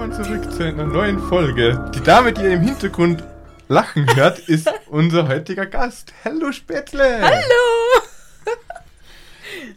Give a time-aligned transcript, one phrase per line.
[0.00, 1.90] Willkommen zurück zu einer neuen Folge.
[1.94, 3.22] Die Dame, die ihr im Hintergrund
[3.68, 6.14] lachen hört, ist unser heutiger Gast.
[6.24, 7.20] Hallo Spätzle!
[7.20, 8.54] Hallo!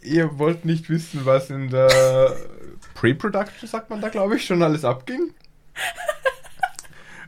[0.00, 2.34] Ihr wollt nicht wissen, was in der
[2.94, 5.34] Pre-Production, sagt man da, glaube ich, schon alles abging?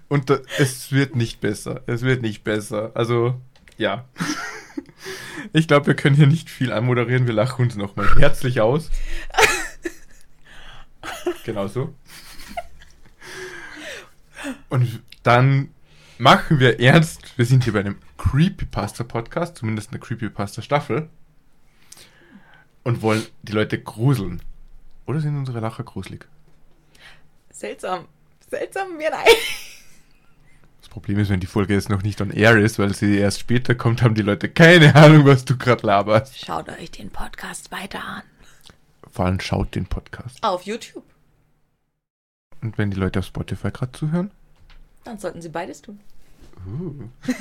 [0.08, 1.82] Und da, es wird nicht besser.
[1.86, 2.92] Es wird nicht besser.
[2.94, 3.38] Also,
[3.76, 4.06] ja.
[5.52, 7.26] Ich glaube, wir können hier nicht viel anmoderieren.
[7.26, 8.90] Wir lachen uns nochmal herzlich aus.
[11.44, 11.94] Genau so.
[14.68, 15.70] Und dann
[16.18, 17.36] machen wir ernst.
[17.36, 21.08] Wir sind hier bei einem Creepypasta-Podcast, zumindest eine Creepypasta-Staffel.
[22.82, 24.42] Und wollen die Leute gruseln.
[25.06, 26.26] Oder sind unsere Lacher gruselig?
[27.50, 28.06] Seltsam.
[28.48, 29.26] Seltsam mir nein.
[30.80, 33.40] Das Problem ist, wenn die Folge jetzt noch nicht on air ist, weil sie erst
[33.40, 36.38] später kommt, haben die Leute keine Ahnung, was du gerade laberst.
[36.38, 38.22] Schaut euch den Podcast weiter an.
[39.10, 40.42] Vor allem schaut den Podcast.
[40.42, 41.04] Auf YouTube.
[42.62, 44.30] Und wenn die Leute auf Spotify gerade zuhören?
[45.06, 46.00] Dann sollten sie beides tun.
[46.66, 47.04] Uh.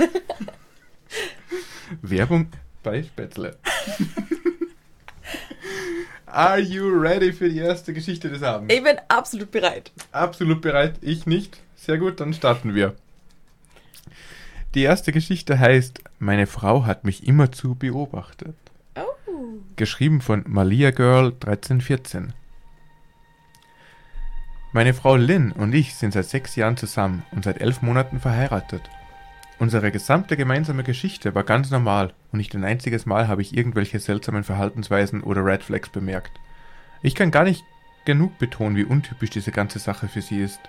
[2.04, 2.50] Werbung
[2.84, 3.58] bei Spätzle.
[6.28, 8.72] Are you ready für die erste Geschichte des Abends?
[8.72, 9.92] Ich bin absolut bereit.
[10.12, 11.58] Absolut bereit, ich nicht.
[11.76, 12.94] Sehr gut, dann starten wir.
[14.76, 18.56] Die erste Geschichte heißt Meine Frau hat mich immerzu beobachtet.
[18.96, 19.02] Oh.
[19.76, 22.34] Geschrieben von Malia Girl 1314.
[24.76, 28.82] Meine Frau Lynn und ich sind seit sechs Jahren zusammen und seit elf Monaten verheiratet.
[29.58, 34.00] Unsere gesamte gemeinsame Geschichte war ganz normal und nicht ein einziges Mal habe ich irgendwelche
[34.00, 36.32] seltsamen Verhaltensweisen oder Red Flags bemerkt.
[37.02, 37.64] Ich kann gar nicht
[38.04, 40.60] genug betonen, wie untypisch diese ganze Sache für sie ist.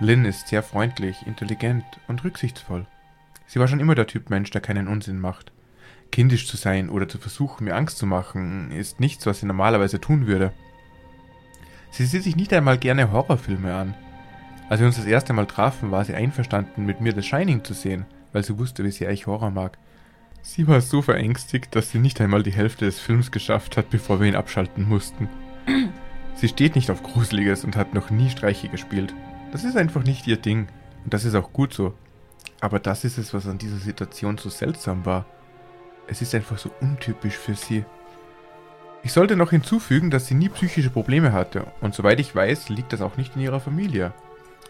[0.00, 2.86] Lynn ist sehr freundlich, intelligent und rücksichtsvoll.
[3.46, 5.52] Sie war schon immer der Typ Mensch, der keinen Unsinn macht.
[6.10, 10.00] Kindisch zu sein oder zu versuchen, mir Angst zu machen, ist nichts, was sie normalerweise
[10.00, 10.52] tun würde.
[11.90, 13.94] Sie sieht sich nicht einmal gerne Horrorfilme an.
[14.68, 17.72] Als wir uns das erste Mal trafen, war sie einverstanden, mit mir The Shining zu
[17.72, 19.78] sehen, weil sie wusste, wie sehr ich Horror mag.
[20.42, 24.20] Sie war so verängstigt, dass sie nicht einmal die Hälfte des Films geschafft hat, bevor
[24.20, 25.28] wir ihn abschalten mussten.
[26.34, 29.14] Sie steht nicht auf Gruseliges und hat noch nie Streiche gespielt.
[29.50, 30.68] Das ist einfach nicht ihr Ding.
[31.04, 31.94] Und das ist auch gut so.
[32.60, 35.26] Aber das ist es, was an dieser Situation so seltsam war.
[36.06, 37.84] Es ist einfach so untypisch für sie.
[39.08, 42.92] Ich sollte noch hinzufügen, dass sie nie psychische Probleme hatte und soweit ich weiß, liegt
[42.92, 44.12] das auch nicht in ihrer Familie.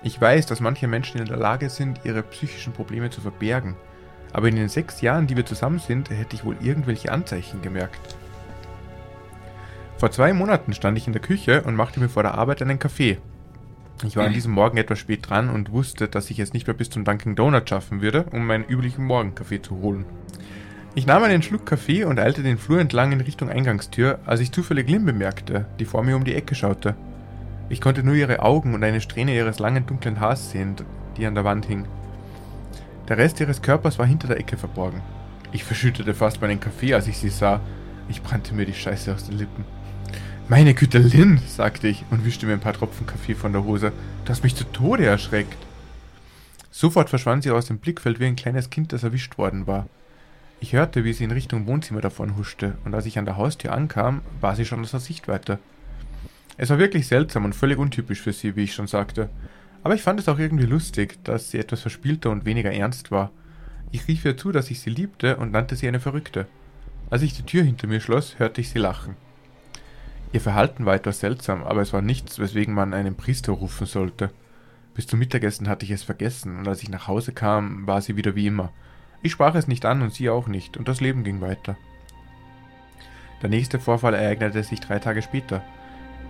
[0.04, 3.74] Ich weiß, dass manche Menschen in der Lage sind, ihre psychischen Probleme zu verbergen,
[4.32, 7.98] aber in den sechs Jahren, die wir zusammen sind, hätte ich wohl irgendwelche Anzeichen gemerkt.
[9.96, 12.78] Vor zwei Monaten stand ich in der Küche und machte mir vor der Arbeit einen
[12.78, 13.18] Kaffee.
[14.04, 16.76] Ich war an diesem Morgen etwas spät dran und wusste, dass ich es nicht mehr
[16.76, 20.04] bis zum Dunkin' Donut schaffen würde, um meinen üblichen Morgenkaffee zu holen.
[20.94, 24.52] Ich nahm einen Schluck Kaffee und eilte den Flur entlang in Richtung Eingangstür, als ich
[24.52, 26.96] zufällig Lynn bemerkte, die vor mir um die Ecke schaute.
[27.68, 30.76] Ich konnte nur ihre Augen und eine Strähne ihres langen dunklen Haars sehen,
[31.16, 31.86] die an der Wand hing.
[33.08, 35.02] Der Rest ihres Körpers war hinter der Ecke verborgen.
[35.52, 37.60] Ich verschüttete fast meinen Kaffee, als ich sie sah.
[38.08, 39.64] Ich brannte mir die Scheiße aus den Lippen.
[40.48, 43.92] Meine Güte, Lynn, sagte ich und wischte mir ein paar Tropfen Kaffee von der Hose.
[44.24, 45.56] Du hast mich zu Tode erschreckt.
[46.70, 49.86] Sofort verschwand sie aus dem Blickfeld wie ein kleines Kind, das erwischt worden war.
[50.60, 53.72] Ich hörte, wie sie in Richtung Wohnzimmer davon huschte, und als ich an der Haustür
[53.72, 55.60] ankam, war sie schon aus der Sichtweite.
[56.56, 59.30] Es war wirklich seltsam und völlig untypisch für sie, wie ich schon sagte.
[59.84, 63.30] Aber ich fand es auch irgendwie lustig, dass sie etwas verspielter und weniger ernst war.
[63.92, 66.48] Ich rief ihr zu, dass ich sie liebte und nannte sie eine Verrückte.
[67.08, 69.14] Als ich die Tür hinter mir schloss, hörte ich sie lachen.
[70.32, 74.30] Ihr Verhalten war etwas seltsam, aber es war nichts, weswegen man einen Priester rufen sollte.
[74.94, 78.16] Bis zum Mittagessen hatte ich es vergessen, und als ich nach Hause kam, war sie
[78.16, 78.72] wieder wie immer–
[79.22, 81.76] ich sprach es nicht an und sie auch nicht, und das Leben ging weiter.
[83.42, 85.62] Der nächste Vorfall ereignete sich drei Tage später.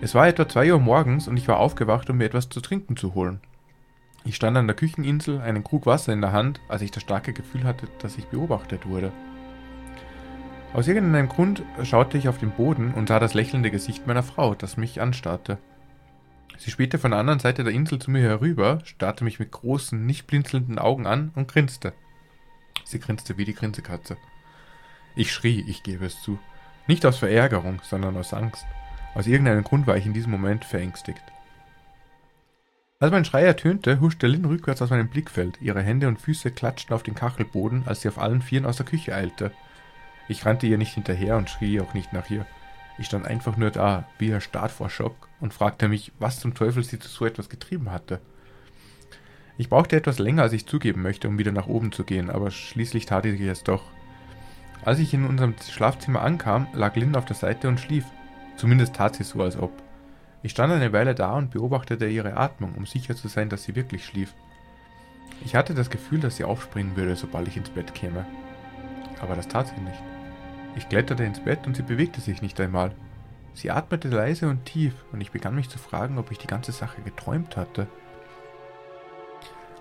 [0.01, 2.95] Es war etwa zwei Uhr morgens und ich war aufgewacht, um mir etwas zu trinken
[2.95, 3.39] zu holen.
[4.25, 7.33] Ich stand an der Kücheninsel, einen Krug Wasser in der Hand, als ich das starke
[7.33, 9.11] Gefühl hatte, dass ich beobachtet wurde.
[10.73, 14.53] Aus irgendeinem Grund schaute ich auf den Boden und sah das lächelnde Gesicht meiner Frau,
[14.53, 15.57] das mich anstarrte.
[16.57, 20.05] Sie spähte von der anderen Seite der Insel zu mir herüber, starrte mich mit großen,
[20.05, 21.93] nicht blinzelnden Augen an und grinste.
[22.85, 24.17] Sie grinste wie die Grinsekatze.
[25.15, 26.39] Ich schrie, ich gebe es zu.
[26.87, 28.65] Nicht aus Verärgerung, sondern aus Angst.
[29.15, 31.21] Aus irgendeinem Grund war ich in diesem Moment verängstigt.
[33.01, 35.61] Als mein Schrei ertönte, huschte Lynn rückwärts aus meinem Blickfeld.
[35.61, 38.85] Ihre Hände und Füße klatschten auf den Kachelboden, als sie auf allen Vieren aus der
[38.85, 39.51] Küche eilte.
[40.27, 42.45] Ich rannte ihr nicht hinterher und schrie auch nicht nach ihr.
[42.97, 46.83] Ich stand einfach nur da, wie erstarrt vor Schock, und fragte mich, was zum Teufel
[46.83, 48.19] sie zu so etwas getrieben hatte.
[49.59, 52.49] Ich brauchte etwas länger, als ich zugeben möchte, um wieder nach oben zu gehen, aber
[52.49, 53.83] schließlich tat ich es doch.
[54.85, 58.05] Als ich in unserem Schlafzimmer ankam, lag Lynn auf der Seite und schlief.
[58.55, 59.73] Zumindest tat sie so, als ob.
[60.43, 63.75] Ich stand eine Weile da und beobachtete ihre Atmung, um sicher zu sein, dass sie
[63.75, 64.33] wirklich schlief.
[65.43, 68.25] Ich hatte das Gefühl, dass sie aufspringen würde, sobald ich ins Bett käme.
[69.19, 70.01] Aber das tat sie nicht.
[70.77, 72.95] Ich kletterte ins Bett und sie bewegte sich nicht einmal.
[73.53, 76.71] Sie atmete leise und tief und ich begann mich zu fragen, ob ich die ganze
[76.71, 77.87] Sache geträumt hatte.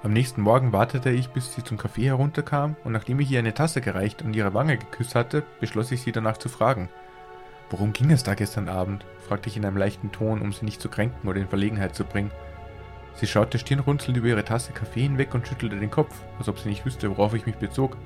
[0.05, 3.53] Am nächsten Morgen wartete ich, bis sie zum Kaffee herunterkam und nachdem ich ihr eine
[3.53, 6.89] Tasse gereicht und ihre Wange geküsst hatte, beschloss ich sie danach zu fragen.
[7.71, 9.05] Worum ging es da gestern Abend?
[9.27, 12.05] fragte ich in einem leichten Ton, um sie nicht zu kränken oder in Verlegenheit zu
[12.05, 12.31] bringen.
[13.15, 16.69] Sie schaute stirnrunzelnd über ihre Tasse Kaffee hinweg und schüttelte den Kopf, als ob sie
[16.69, 17.97] nicht wüsste, worauf ich mich bezog.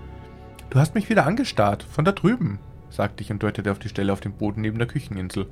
[0.71, 4.15] Du hast mich wieder angestarrt, von da drüben, sagte ich und deutete auf die Stelle
[4.15, 5.47] auf dem Boden neben der Kücheninsel.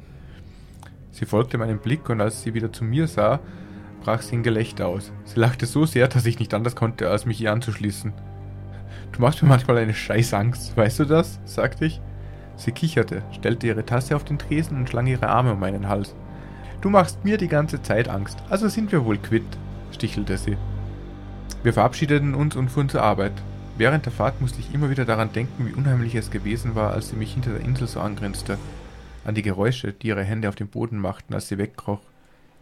[1.13, 3.41] Sie folgte meinem Blick und als sie wieder zu mir sah,
[4.01, 5.13] brach sie in Gelächter aus.
[5.25, 8.13] Sie lachte so sehr, dass ich nicht anders konnte, als mich ihr anzuschließen.
[9.13, 11.41] Du machst mir manchmal eine Scheißangst, weißt du das?
[11.45, 12.01] sagte ich.
[12.57, 16.15] Sie kicherte, stellte ihre Tasse auf den Tresen und schlang ihre Arme um meinen Hals.
[16.81, 19.45] Du machst mir die ganze Zeit Angst, also sind wir wohl quitt,
[19.93, 20.57] stichelte sie.
[21.63, 23.33] Wir verabschiedeten uns und fuhren zur Arbeit.
[23.77, 27.11] Während der Fahrt musste ich immer wieder daran denken, wie unheimlich es gewesen war, als
[27.11, 28.59] sie mich hinter der Insel so angrinste.
[29.25, 32.01] An die Geräusche, die ihre Hände auf dem Boden machten, als sie wegkroch.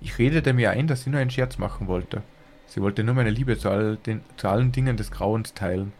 [0.00, 2.22] Ich redete mir ein, dass sie nur einen Scherz machen wollte.
[2.66, 5.92] Sie wollte nur meine Liebe zu, all den, zu allen Dingen des Grauens teilen.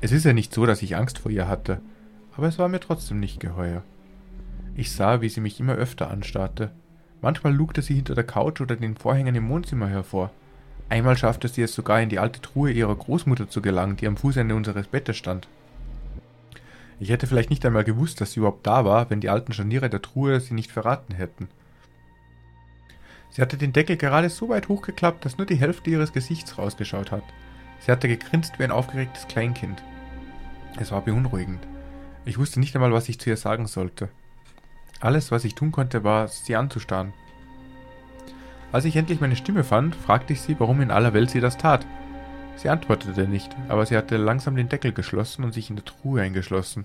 [0.00, 1.80] Es ist ja nicht so, dass ich Angst vor ihr hatte
[2.36, 3.82] aber es war mir trotzdem nicht geheuer.
[4.74, 6.70] Ich sah, wie sie mich immer öfter anstarrte.
[7.20, 10.30] Manchmal lugte sie hinter der Couch oder den Vorhängen im Wohnzimmer hervor.
[10.88, 14.16] Einmal schaffte sie es sogar in die alte Truhe ihrer Großmutter zu gelangen, die am
[14.16, 15.46] Fußende unseres Bettes stand.
[17.00, 19.90] Ich hätte vielleicht nicht einmal gewusst, dass sie überhaupt da war, wenn die alten Scharniere
[19.90, 21.48] der Truhe sie nicht verraten hätten.
[23.32, 27.10] Sie hatte den Deckel gerade so weit hochgeklappt, dass nur die Hälfte ihres Gesichts rausgeschaut
[27.10, 27.24] hat.
[27.80, 29.82] Sie hatte gegrinst wie ein aufgeregtes Kleinkind.
[30.78, 31.66] Es war beunruhigend.
[32.26, 34.10] Ich wusste nicht einmal, was ich zu ihr sagen sollte.
[35.00, 37.14] Alles, was ich tun konnte, war, sie anzustarren.
[38.70, 41.56] Als ich endlich meine Stimme fand, fragte ich sie, warum in aller Welt sie das
[41.56, 41.86] tat.
[42.56, 46.20] Sie antwortete nicht, aber sie hatte langsam den Deckel geschlossen und sich in der Truhe
[46.20, 46.84] eingeschlossen.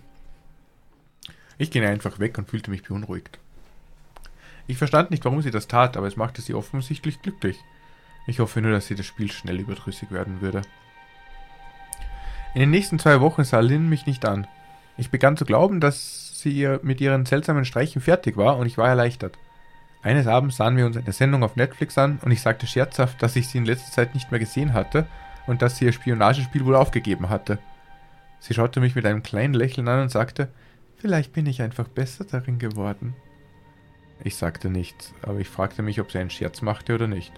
[1.57, 3.39] Ich ging einfach weg und fühlte mich beunruhigt.
[4.67, 7.57] Ich verstand nicht, warum sie das tat, aber es machte sie offensichtlich glücklich.
[8.27, 10.61] Ich hoffe nur, dass sie das Spiel schnell überdrüssig werden würde.
[12.53, 14.47] In den nächsten zwei Wochen sah Lynn mich nicht an.
[14.97, 18.89] Ich begann zu glauben, dass sie mit ihren seltsamen Streichen fertig war und ich war
[18.89, 19.37] erleichtert.
[20.01, 23.35] Eines Abends sahen wir uns eine Sendung auf Netflix an und ich sagte scherzhaft, dass
[23.35, 25.07] ich sie in letzter Zeit nicht mehr gesehen hatte
[25.47, 27.59] und dass sie ihr Spionagespiel wohl aufgegeben hatte.
[28.39, 30.49] Sie schaute mich mit einem kleinen Lächeln an und sagte,
[30.97, 33.15] vielleicht bin ich einfach besser darin geworden.
[34.23, 37.31] Ich sagte nichts, aber ich fragte mich, ob sie einen Scherz machte oder nicht.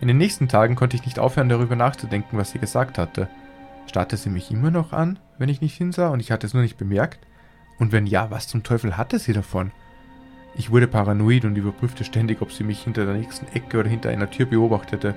[0.00, 3.28] In den nächsten Tagen konnte ich nicht aufhören, darüber nachzudenken, was sie gesagt hatte.
[3.86, 6.62] Starrte sie mich immer noch an, wenn ich nicht hinsah und ich hatte es nur
[6.62, 7.26] nicht bemerkt?
[7.78, 9.72] Und wenn ja, was zum Teufel hatte sie davon?
[10.54, 14.10] Ich wurde paranoid und überprüfte ständig, ob sie mich hinter der nächsten Ecke oder hinter
[14.10, 15.14] einer Tür beobachtete.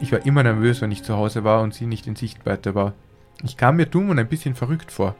[0.00, 2.94] Ich war immer nervös, wenn ich zu Hause war und sie nicht in Sichtweite war.
[3.42, 5.16] Ich kam mir dumm und ein bisschen verrückt vor.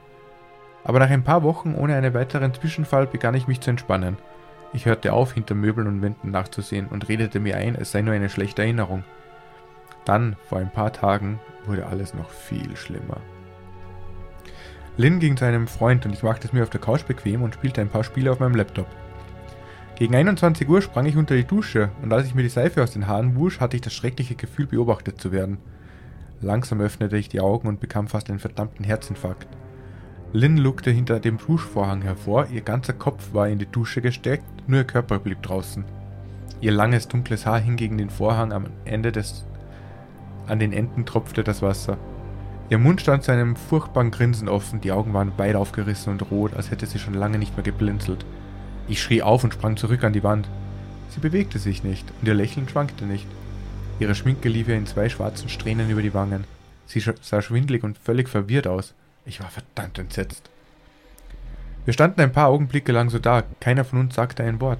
[0.84, 4.16] Aber nach ein paar Wochen ohne einen weiteren Zwischenfall begann ich mich zu entspannen.
[4.72, 8.14] Ich hörte auf, hinter Möbeln und Wänden nachzusehen und redete mir ein, es sei nur
[8.14, 9.04] eine schlechte Erinnerung.
[10.04, 13.20] Dann, vor ein paar Tagen, wurde alles noch viel schlimmer.
[14.96, 17.54] Lynn ging zu einem Freund und ich machte es mir auf der Couch bequem und
[17.54, 18.88] spielte ein paar Spiele auf meinem Laptop.
[19.96, 22.92] Gegen 21 Uhr sprang ich unter die Dusche und als ich mir die Seife aus
[22.92, 25.58] den Haaren wusch, hatte ich das schreckliche Gefühl, beobachtet zu werden.
[26.40, 29.48] Langsam öffnete ich die Augen und bekam fast einen verdammten Herzinfarkt.
[30.32, 34.80] Lynn lugte hinter dem Duschvorhang hervor, ihr ganzer Kopf war in die Dusche gesteckt, nur
[34.80, 35.84] ihr Körper blieb draußen.
[36.60, 39.46] Ihr langes, dunkles Haar hing gegen den Vorhang am Ende des
[40.46, 41.98] an den Enden tropfte das Wasser.
[42.70, 46.54] Ihr Mund stand zu einem furchtbaren Grinsen offen, die Augen waren weit aufgerissen und rot,
[46.54, 48.24] als hätte sie schon lange nicht mehr geblinzelt.
[48.88, 50.48] Ich schrie auf und sprang zurück an die Wand.
[51.10, 53.26] Sie bewegte sich nicht und ihr Lächeln schwankte nicht.
[54.00, 56.44] Ihre Schminke lief ihr in zwei schwarzen Strähnen über die Wangen.
[56.86, 58.94] Sie sah schwindlig und völlig verwirrt aus.
[59.28, 60.48] Ich war verdammt entsetzt.
[61.84, 64.78] Wir standen ein paar Augenblicke lang so da, keiner von uns sagte ein Wort.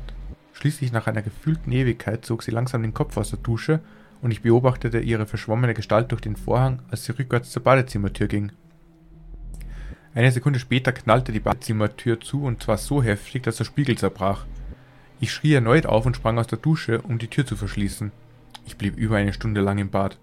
[0.55, 3.81] Schließlich nach einer gefühlten Ewigkeit zog sie langsam den Kopf aus der Dusche
[4.23, 8.51] und ich beobachtete ihre verschwommene Gestalt durch den Vorhang, als sie rückwärts zur Badezimmertür ging.
[10.15, 14.47] Eine Sekunde später knallte die Badezimmertür zu und zwar so heftig, dass der Spiegel zerbrach.
[15.21, 18.13] Ich schrie erneut auf und sprang aus der Dusche, um die Tür zu verschließen.
[18.65, 20.19] Ich blieb über eine Stunde lang im Bad.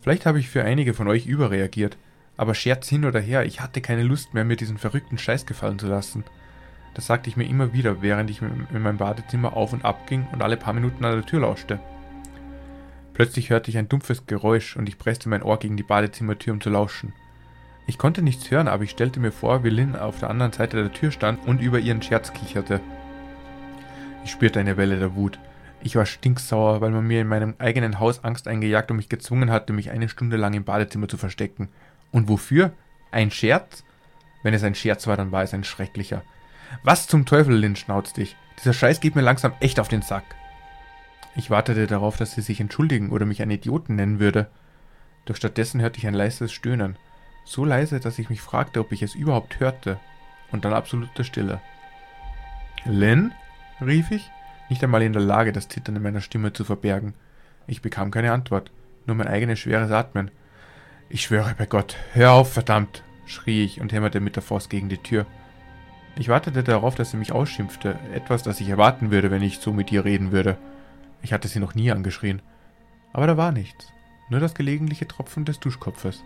[0.00, 1.98] Vielleicht habe ich für einige von euch überreagiert,
[2.40, 5.78] aber Scherz hin oder her, ich hatte keine Lust mehr, mir diesen verrückten Scheiß gefallen
[5.78, 6.24] zu lassen.
[6.94, 10.26] Das sagte ich mir immer wieder, während ich in meinem Badezimmer auf und ab ging
[10.32, 11.80] und alle paar Minuten an der Tür lauschte.
[13.12, 16.62] Plötzlich hörte ich ein dumpfes Geräusch und ich presste mein Ohr gegen die Badezimmertür, um
[16.62, 17.12] zu lauschen.
[17.86, 20.78] Ich konnte nichts hören, aber ich stellte mir vor, wie Lynn auf der anderen Seite
[20.78, 22.80] der Tür stand und über ihren Scherz kicherte.
[24.24, 25.38] Ich spürte eine Welle der Wut.
[25.82, 29.50] Ich war stinksauer, weil man mir in meinem eigenen Haus Angst eingejagt und mich gezwungen
[29.50, 31.68] hatte, mich eine Stunde lang im Badezimmer zu verstecken.
[32.12, 32.72] Und wofür?
[33.10, 33.84] Ein Scherz?
[34.42, 36.22] Wenn es ein Scherz war, dann war es ein schrecklicher.
[36.82, 38.36] Was zum Teufel, Lynn, schnauzt dich.
[38.58, 40.24] Dieser Scheiß geht mir langsam echt auf den Sack.
[41.36, 44.50] Ich wartete darauf, dass sie sich entschuldigen oder mich einen Idioten nennen würde.
[45.24, 46.96] Doch stattdessen hörte ich ein leises Stöhnen.
[47.44, 49.98] So leise, dass ich mich fragte, ob ich es überhaupt hörte.
[50.50, 51.60] Und dann absolute Stille.
[52.84, 53.32] Lynn?
[53.80, 54.30] rief ich,
[54.68, 57.14] nicht einmal in der Lage, das Zittern in meiner Stimme zu verbergen.
[57.66, 58.70] Ich bekam keine Antwort,
[59.06, 60.30] nur mein eigenes schweres Atmen.
[61.12, 64.88] Ich schwöre bei Gott, hör auf, verdammt, schrie ich und hämmerte mit der Faust gegen
[64.88, 65.26] die Tür.
[66.14, 69.72] Ich wartete darauf, dass sie mich ausschimpfte, etwas, das ich erwarten würde, wenn ich so
[69.72, 70.56] mit ihr reden würde.
[71.20, 72.42] Ich hatte sie noch nie angeschrien.
[73.12, 73.92] Aber da war nichts,
[74.28, 76.22] nur das gelegentliche Tropfen des Duschkopfes.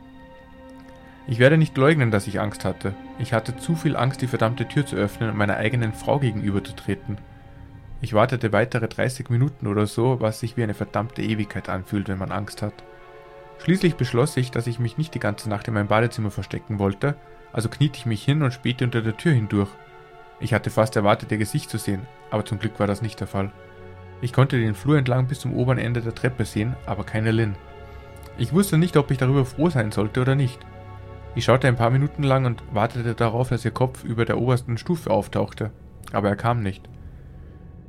[1.27, 2.95] Ich werde nicht leugnen, dass ich Angst hatte.
[3.19, 7.17] Ich hatte zu viel Angst, die verdammte Tür zu öffnen und meiner eigenen Frau gegenüberzutreten.
[8.03, 12.19] Ich wartete weitere 30 Minuten oder so, was sich wie eine verdammte Ewigkeit anfühlt, wenn
[12.19, 12.75] man Angst hat.
[13.59, 17.17] Schließlich beschloss ich, dass ich mich nicht die ganze Nacht in meinem Badezimmer verstecken wollte,
[17.53, 19.71] also kniete ich mich hin und spähte unter der Tür hindurch.
[20.41, 23.27] Ich hatte fast erwartet, ihr Gesicht zu sehen, aber zum Glück war das nicht der
[23.27, 23.53] Fall.
[24.21, 27.57] Ich konnte den Flur entlang bis zum oberen Ende der Treppe sehen, aber keine Lynn.
[28.37, 30.59] Ich wusste nicht, ob ich darüber froh sein sollte oder nicht.
[31.37, 34.79] Ich schaute ein paar Minuten lang und wartete darauf, dass ihr Kopf über der obersten
[34.79, 35.71] Stufe auftauchte,
[36.13, 36.89] aber er kam nicht.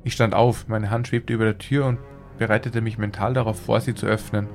[0.03, 1.99] Ich stand auf, meine Hand schwebte über der Tür und
[2.37, 4.47] bereitete mich mental darauf vor, sie zu öffnen.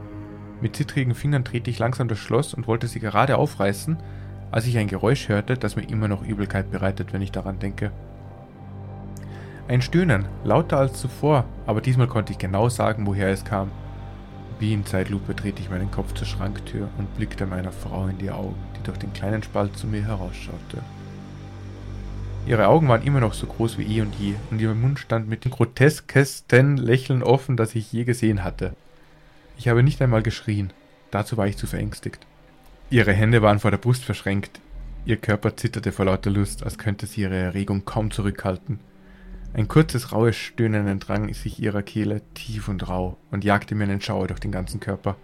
[0.61, 3.97] Mit zittrigen Fingern drehte ich langsam das Schloss und wollte sie gerade aufreißen,
[4.50, 7.93] als ich ein Geräusch hörte, das mir immer noch Übelkeit bereitet, wenn ich daran denke.
[9.69, 13.71] Ein Stöhnen, lauter als zuvor, aber diesmal konnte ich genau sagen, woher es kam.
[14.59, 18.31] Wie in Zeitlupe drehte ich meinen Kopf zur Schranktür und blickte meiner Frau in die
[18.31, 20.83] Augen, die durch den kleinen Spalt zu mir herausschaute.
[22.47, 25.29] Ihre Augen waren immer noch so groß wie eh und je, und ihr Mund stand
[25.29, 28.75] mit dem groteskesten Lächeln offen, das ich je gesehen hatte.
[29.61, 30.73] Ich habe nicht einmal geschrien,
[31.11, 32.26] dazu war ich zu verängstigt.
[32.88, 34.59] Ihre Hände waren vor der Brust verschränkt,
[35.05, 38.81] ihr Körper zitterte vor lauter Lust, als könnte sie ihre Erregung kaum zurückhalten.
[39.52, 44.00] Ein kurzes, raues Stöhnen entrang sich ihrer Kehle, tief und rau, und jagte mir einen
[44.00, 45.17] Schauer durch den ganzen Körper.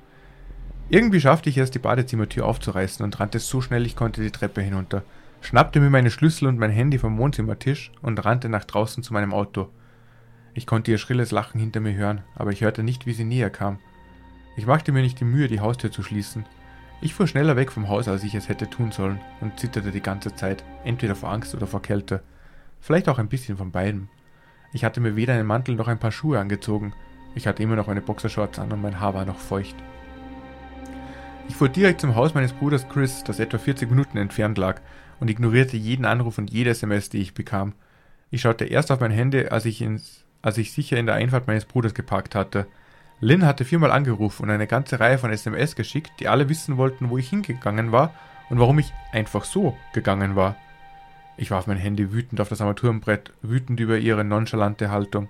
[0.91, 4.61] Irgendwie schaffte ich es, die Badezimmertür aufzureißen und rannte so schnell ich konnte die Treppe
[4.61, 5.03] hinunter,
[5.41, 9.33] schnappte mir meine Schlüssel und mein Handy vom Wohnzimmertisch und rannte nach draußen zu meinem
[9.33, 9.71] Auto.
[10.53, 13.49] Ich konnte ihr schrilles Lachen hinter mir hören, aber ich hörte nicht, wie sie näher
[13.49, 13.79] kam.
[14.57, 16.47] Ich machte mir nicht die Mühe, die Haustür zu schließen.
[17.03, 20.01] Ich fuhr schneller weg vom Haus, als ich es hätte tun sollen, und zitterte die
[20.01, 22.23] ganze Zeit, entweder vor Angst oder vor Kälte.
[22.81, 24.09] Vielleicht auch ein bisschen von beidem.
[24.73, 26.95] Ich hatte mir weder einen Mantel noch ein paar Schuhe angezogen.
[27.35, 29.77] Ich hatte immer noch meine Boxershorts an und mein Haar war noch feucht.
[31.49, 34.81] Ich fuhr direkt zum Haus meines Bruders Chris, das etwa 40 Minuten entfernt lag,
[35.21, 37.75] und ignorierte jeden Anruf und jede SMS, die ich bekam.
[38.31, 41.47] Ich schaute erst auf mein Handy, als ich, ins, als ich sicher in der Einfahrt
[41.47, 42.67] meines Bruders geparkt hatte.
[43.21, 47.09] Lynn hatte viermal angerufen und eine ganze Reihe von SMS geschickt, die alle wissen wollten,
[47.09, 48.13] wo ich hingegangen war
[48.51, 50.57] und warum ich einfach so gegangen war.
[51.39, 55.29] Ich warf mein Handy wütend auf das Armaturenbrett, wütend über ihre nonchalante Haltung.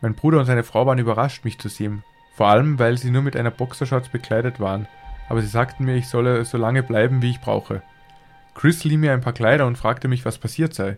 [0.00, 3.22] Mein Bruder und seine Frau waren überrascht, mich zu sehen, vor allem weil sie nur
[3.22, 4.88] mit einer Boxershorts bekleidet waren,
[5.28, 7.82] aber sie sagten mir, ich solle so lange bleiben, wie ich brauche.
[8.54, 10.96] Chris lieh mir ein paar Kleider und fragte mich, was passiert sei.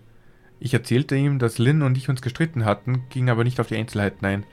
[0.60, 3.76] Ich erzählte ihm, dass Lynn und ich uns gestritten hatten, ging aber nicht auf die
[3.76, 4.44] Einzelheiten ein.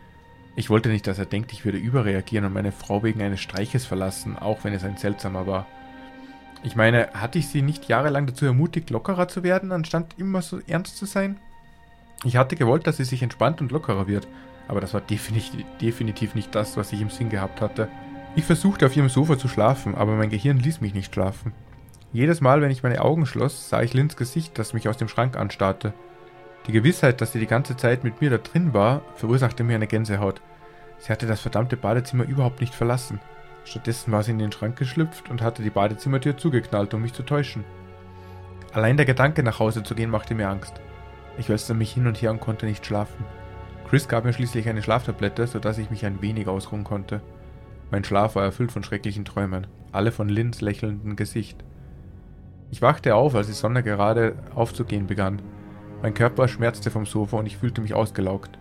[0.56, 3.86] Ich wollte nicht, dass er denkt, ich würde überreagieren und meine Frau wegen eines Streiches
[3.86, 5.66] verlassen, auch wenn es ein seltsamer war.
[6.64, 10.60] Ich meine, hatte ich sie nicht jahrelang dazu ermutigt, lockerer zu werden, anstatt immer so
[10.68, 11.38] ernst zu sein?
[12.24, 14.28] Ich hatte gewollt, dass sie sich entspannt und lockerer wird,
[14.68, 17.90] aber das war definitiv, definitiv nicht das, was ich im Sinn gehabt hatte.
[18.36, 21.52] Ich versuchte auf ihrem Sofa zu schlafen, aber mein Gehirn ließ mich nicht schlafen.
[22.14, 25.08] Jedes Mal, wenn ich meine Augen schloss, sah ich Lins Gesicht, das mich aus dem
[25.08, 25.94] Schrank anstarrte.
[26.68, 29.88] Die Gewissheit, dass sie die ganze Zeit mit mir da drin war, verursachte mir eine
[29.88, 30.42] Gänsehaut.
[30.98, 33.20] Sie hatte das verdammte Badezimmer überhaupt nicht verlassen.
[33.66, 37.24] Stattdessen war sie in den Schrank geschlüpft und hatte die Badezimmertür zugeknallt, um mich zu
[37.24, 37.66] täuschen.
[38.72, 40.80] Allein der Gedanke, nach Hause zu gehen, machte mir Angst.
[41.38, 43.26] Ich wälzte mich hin und her und konnte nicht schlafen.
[43.90, 47.22] Chris gab mir schließlich eine Schlaftablette, sodass ich mich ein wenig ausruhen konnte.
[47.92, 51.64] Mein Schlaf war erfüllt von schrecklichen Träumen, alle von Lins lächelndem Gesicht.
[52.72, 55.42] Ich wachte auf, als die Sonne gerade aufzugehen begann.
[56.04, 58.60] Mein Körper schmerzte vom Sofa und ich fühlte mich ausgelaugt.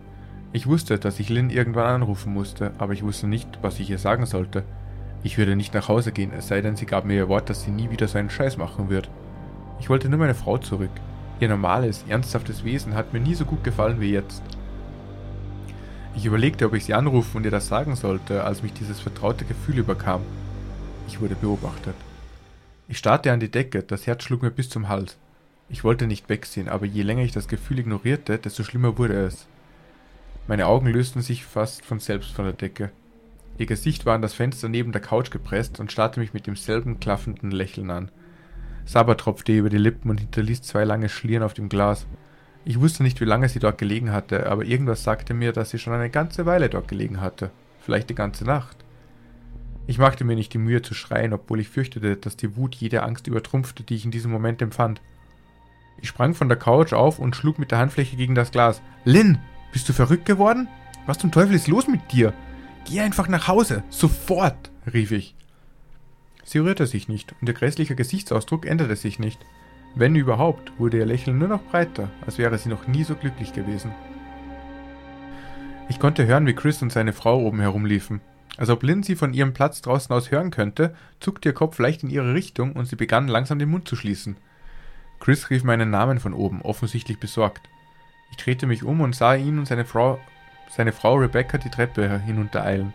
[0.53, 3.97] Ich wusste, dass ich Lynn irgendwann anrufen musste, aber ich wusste nicht, was ich ihr
[3.97, 4.63] sagen sollte.
[5.23, 7.63] Ich würde nicht nach Hause gehen, es sei denn, sie gab mir ihr Wort, dass
[7.63, 9.09] sie nie wieder so einen Scheiß machen wird.
[9.81, 10.89] Ich wollte nur meine Frau zurück.
[11.41, 14.41] Ihr normales, ernsthaftes Wesen hat mir nie so gut gefallen wie jetzt.
[16.15, 19.43] Ich überlegte, ob ich sie anrufen und ihr das sagen sollte, als mich dieses vertraute
[19.43, 20.21] Gefühl überkam.
[21.09, 21.95] Ich wurde beobachtet.
[22.87, 25.17] Ich starrte an die Decke, das Herz schlug mir bis zum Hals.
[25.69, 29.47] Ich wollte nicht wegsehen, aber je länger ich das Gefühl ignorierte, desto schlimmer wurde es.
[30.47, 32.91] Meine Augen lösten sich fast von selbst von der Decke.
[33.57, 36.99] Ihr Gesicht war an das Fenster neben der Couch gepresst und starrte mich mit demselben
[36.99, 38.11] klaffenden Lächeln an.
[38.85, 42.05] Sabber tropfte ihr über die Lippen und hinterließ zwei lange Schlieren auf dem Glas.
[42.65, 45.79] Ich wusste nicht, wie lange sie dort gelegen hatte, aber irgendwas sagte mir, dass sie
[45.79, 47.51] schon eine ganze Weile dort gelegen hatte.
[47.79, 48.77] Vielleicht die ganze Nacht.
[49.85, 53.03] Ich machte mir nicht die Mühe zu schreien, obwohl ich fürchtete, dass die Wut jede
[53.03, 55.01] Angst übertrumpfte, die ich in diesem Moment empfand.
[56.01, 58.81] Ich sprang von der Couch auf und schlug mit der Handfläche gegen das Glas.
[59.05, 59.39] Lynn,
[59.71, 60.67] bist du verrückt geworden?
[61.05, 62.33] Was zum Teufel ist los mit dir?
[62.85, 65.35] Geh einfach nach Hause, sofort, rief ich.
[66.43, 69.39] Sie rührte sich nicht und ihr grässlicher Gesichtsausdruck änderte sich nicht.
[69.95, 73.53] Wenn überhaupt, wurde ihr Lächeln nur noch breiter, als wäre sie noch nie so glücklich
[73.53, 73.91] gewesen.
[75.87, 78.21] Ich konnte hören, wie Chris und seine Frau oben herumliefen.
[78.57, 82.03] Als ob Lynn sie von ihrem Platz draußen aus hören könnte, zuckte ihr Kopf leicht
[82.03, 84.37] in ihre Richtung und sie begann langsam den Mund zu schließen.
[85.23, 87.69] Chris rief meinen Namen von oben, offensichtlich besorgt.
[88.31, 90.19] Ich drehte mich um und sah ihn und seine Frau,
[90.69, 92.91] seine Frau Rebecca die Treppe hinuntereilen.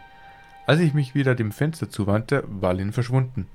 [0.66, 3.46] Als ich mich wieder dem Fenster zuwandte, war Lynn verschwunden.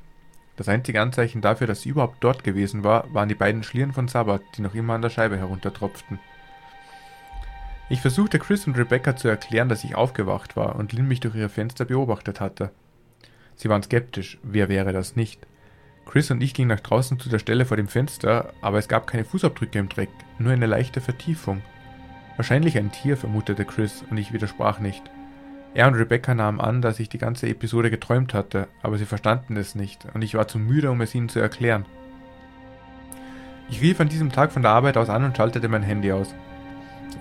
[0.55, 4.07] Das einzige Anzeichen dafür, dass sie überhaupt dort gewesen war, waren die beiden Schlieren von
[4.07, 6.17] Sabbat, die noch immer an der Scheibe heruntertropften.
[7.89, 11.35] Ich versuchte Chris und Rebecca zu erklären, dass ich aufgewacht war und Lynn mich durch
[11.35, 12.71] ihre Fenster beobachtet hatte.
[13.55, 15.45] Sie waren skeptisch, wer wäre das nicht?
[16.05, 19.07] Chris und ich gingen nach draußen zu der Stelle vor dem Fenster, aber es gab
[19.07, 21.61] keine Fußabdrücke im Dreck, nur eine leichte Vertiefung.
[22.35, 25.03] Wahrscheinlich ein Tier, vermutete Chris, und ich widersprach nicht.
[25.73, 29.57] Er und Rebecca nahmen an, dass ich die ganze Episode geträumt hatte, aber sie verstanden
[29.57, 31.85] es nicht, und ich war zu müde, um es ihnen zu erklären.
[33.69, 36.35] Ich rief an diesem Tag von der Arbeit aus an und schaltete mein Handy aus.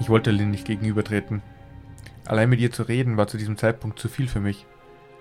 [0.01, 1.41] Ich wollte Lynn nicht gegenübertreten.
[2.27, 4.67] Allein mit ihr zu reden war zu diesem Zeitpunkt zu viel für mich.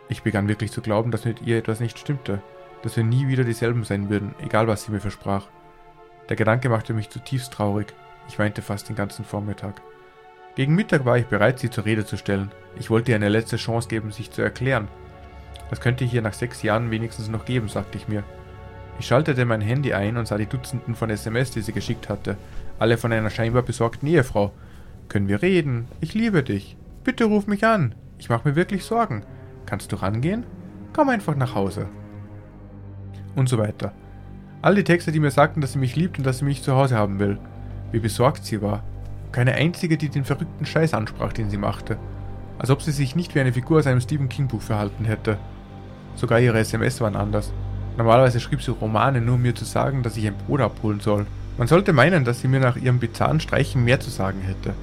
[0.10, 2.42] Ich begann wirklich zu glauben, dass mit ihr etwas nicht stimmte,
[2.84, 5.48] dass wir nie wieder dieselben sein würden, egal was sie mir versprach.
[6.30, 7.94] Der Gedanke machte mich zutiefst traurig.
[8.28, 9.82] Ich weinte fast den ganzen Vormittag.
[10.56, 12.52] Gegen Mittag war ich bereit, sie zur Rede zu stellen.
[12.78, 14.88] Ich wollte ihr eine letzte Chance geben, sich zu erklären.
[15.70, 18.24] Das könnte hier nach sechs Jahren wenigstens noch geben, sagte ich mir.
[19.00, 22.38] Ich schaltete mein Handy ein und sah die Dutzenden von SMS, die sie geschickt hatte,
[22.80, 24.52] alle von einer scheinbar besorgten Ehefrau.
[25.08, 25.88] Können wir reden?
[26.02, 26.78] Ich liebe dich.
[27.04, 27.96] Bitte ruf mich an.
[28.20, 29.24] Ich mache mir wirklich Sorgen.
[29.66, 30.46] Kannst du rangehen?
[30.94, 31.88] Komm einfach nach Hause.
[33.36, 33.94] Und so weiter.
[34.62, 36.76] All die Texte, die mir sagten, dass sie mich liebt und dass sie mich zu
[36.76, 37.40] Hause haben will.
[37.92, 38.84] Wie besorgt sie war.
[39.32, 41.98] Keine einzige, die den verrückten Scheiß ansprach, den sie machte.
[42.60, 45.38] Als ob sie sich nicht wie eine Figur aus einem Stephen King Buch verhalten hätte.
[46.16, 47.52] Sogar ihre SMS waren anders.
[47.98, 51.26] Normalerweise schrieb sie Romane nur, um mir zu sagen, dass ich ein Brot abholen soll.
[51.58, 54.74] Man sollte meinen, dass sie mir nach ihrem bizarren Streichen mehr zu sagen hätte.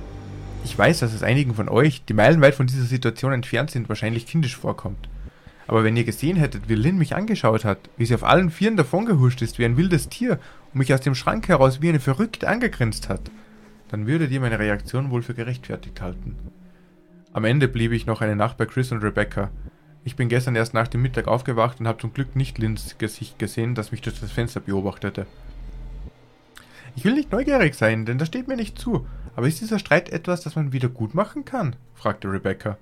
[0.64, 4.26] Ich weiß, dass es einigen von euch, die meilenweit von dieser Situation entfernt sind, wahrscheinlich
[4.26, 5.08] kindisch vorkommt.
[5.68, 8.78] Aber wenn ihr gesehen hättet, wie Lynn mich angeschaut hat, wie sie auf allen Vieren
[8.78, 10.40] davongehuscht ist wie ein wildes Tier
[10.72, 13.30] und mich aus dem Schrank heraus wie eine Verrückte angegrinst hat,
[13.90, 16.36] dann würdet ihr meine Reaktion wohl für gerechtfertigt halten.
[17.34, 19.50] Am Ende blieb ich noch eine Nacht bei Chris und Rebecca.
[20.04, 23.38] Ich bin gestern erst nach dem Mittag aufgewacht und habe zum Glück nicht Lynns Gesicht
[23.38, 25.26] gesehen, das mich durch das Fenster beobachtete.
[26.96, 29.06] Ich will nicht neugierig sein, denn das steht mir nicht zu.
[29.36, 31.76] Aber ist dieser Streit etwas, das man wieder gut machen kann?
[31.94, 32.78] fragte Rebecca.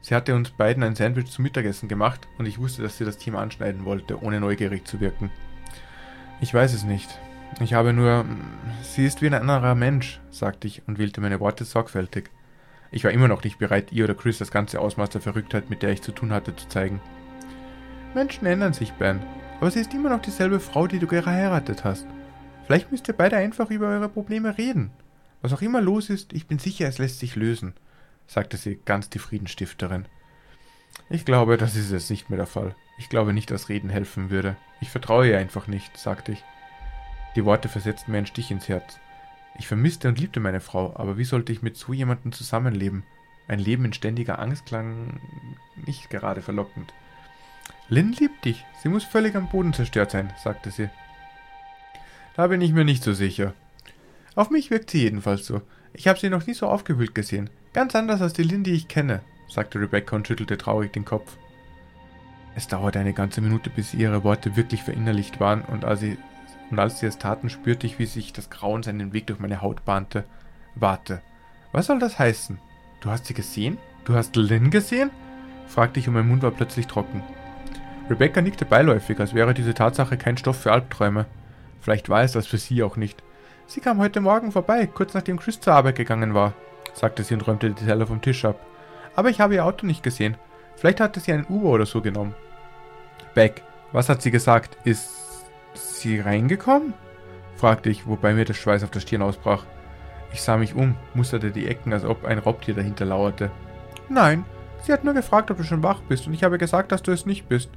[0.00, 3.18] Sie hatte uns beiden ein Sandwich zum Mittagessen gemacht und ich wusste, dass sie das
[3.18, 5.30] Thema anschneiden wollte, ohne neugierig zu wirken.
[6.40, 7.18] Ich weiß es nicht.
[7.60, 8.24] Ich habe nur.
[8.82, 12.30] Sie ist wie ein anderer Mensch, sagte ich und wählte meine Worte sorgfältig.
[12.90, 15.82] Ich war immer noch nicht bereit, ihr oder Chris das ganze Ausmaß der Verrücktheit, mit
[15.82, 17.00] der ich zu tun hatte, zu zeigen.
[18.14, 19.20] Menschen ändern sich, Ben,
[19.60, 22.06] aber sie ist immer noch dieselbe Frau, die du geheiratet hast.
[22.64, 24.90] Vielleicht müsst ihr beide einfach über eure Probleme reden.
[25.42, 27.74] Was auch immer los ist, ich bin sicher, es lässt sich lösen,
[28.26, 30.06] sagte sie, ganz die Friedensstifterin.
[31.10, 32.74] Ich glaube, das ist jetzt nicht mehr der Fall.
[32.98, 34.56] Ich glaube nicht, dass Reden helfen würde.
[34.80, 36.42] Ich vertraue ihr einfach nicht, sagte ich.
[37.36, 38.98] Die Worte versetzten mir einen Stich ins Herz.
[39.58, 43.04] Ich vermisste und liebte meine Frau, aber wie sollte ich mit so jemandem zusammenleben?
[43.48, 45.20] Ein Leben in ständiger Angst klang
[45.86, 46.92] nicht gerade verlockend.
[47.88, 48.64] Lynn liebt dich.
[48.82, 50.88] Sie muss völlig am Boden zerstört sein, sagte sie.
[52.34, 53.54] Da bin ich mir nicht so sicher.
[54.34, 55.62] Auf mich wirkt sie jedenfalls so.
[55.92, 57.48] Ich habe sie noch nie so aufgewühlt gesehen.
[57.76, 61.36] Ganz anders als die Lynn, die ich kenne, sagte Rebecca und schüttelte traurig den Kopf.
[62.54, 66.16] Es dauerte eine ganze Minute, bis ihre Worte wirklich verinnerlicht waren, und als sie
[66.70, 69.60] und als sie es taten, spürte ich, wie sich das Grauen seinen Weg durch meine
[69.60, 70.24] Haut bahnte.
[70.74, 71.20] Warte,
[71.72, 72.58] was soll das heißen?
[73.02, 73.76] Du hast sie gesehen?
[74.06, 75.10] Du hast Lynn gesehen?
[75.66, 77.22] fragte ich und mein Mund war plötzlich trocken.
[78.08, 81.26] Rebecca nickte beiläufig, als wäre diese Tatsache kein Stoff für Albträume.
[81.82, 83.22] Vielleicht war es das für sie auch nicht.
[83.66, 86.54] Sie kam heute Morgen vorbei, kurz nachdem Chris zur Arbeit gegangen war,
[86.96, 88.58] sagte sie und räumte die Teller vom Tisch ab.
[89.14, 90.36] Aber ich habe ihr Auto nicht gesehen.
[90.76, 92.34] Vielleicht hatte sie einen Uber oder so genommen.
[93.34, 94.76] Beck, was hat sie gesagt?
[94.84, 95.10] Ist
[95.74, 96.94] sie reingekommen?
[97.56, 99.64] fragte ich, wobei mir der Schweiß auf der Stirn ausbrach.
[100.32, 103.50] Ich sah mich um, musterte die Ecken, als ob ein Raubtier dahinter lauerte.
[104.08, 104.44] Nein,
[104.82, 107.12] sie hat nur gefragt, ob du schon wach bist, und ich habe gesagt, dass du
[107.12, 107.70] es nicht bist.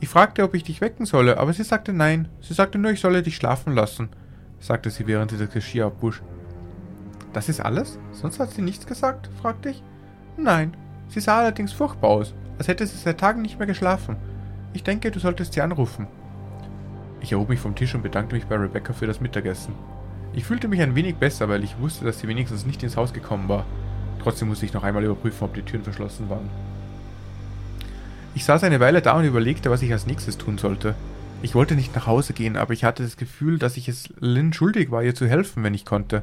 [0.00, 2.28] Ich fragte, ob ich dich wecken solle, aber sie sagte nein.
[2.40, 4.08] Sie sagte nur, ich solle dich schlafen lassen,
[4.60, 6.22] sagte sie, während sie das Geschirr abwusch.
[7.32, 7.98] Das ist alles?
[8.12, 9.30] Sonst hat sie nichts gesagt?
[9.40, 9.82] fragte ich.
[10.36, 10.76] Nein,
[11.08, 14.16] sie sah allerdings furchtbar aus, als hätte sie seit Tagen nicht mehr geschlafen.
[14.72, 16.06] Ich denke, du solltest sie anrufen.
[17.20, 19.74] Ich erhob mich vom Tisch und bedankte mich bei Rebecca für das Mittagessen.
[20.34, 23.12] Ich fühlte mich ein wenig besser, weil ich wusste, dass sie wenigstens nicht ins Haus
[23.12, 23.64] gekommen war.
[24.22, 26.48] Trotzdem musste ich noch einmal überprüfen, ob die Türen verschlossen waren.
[28.34, 30.94] Ich saß eine Weile da und überlegte, was ich als nächstes tun sollte.
[31.42, 34.52] Ich wollte nicht nach Hause gehen, aber ich hatte das Gefühl, dass ich es Lynn
[34.52, 36.22] schuldig war, ihr zu helfen, wenn ich konnte.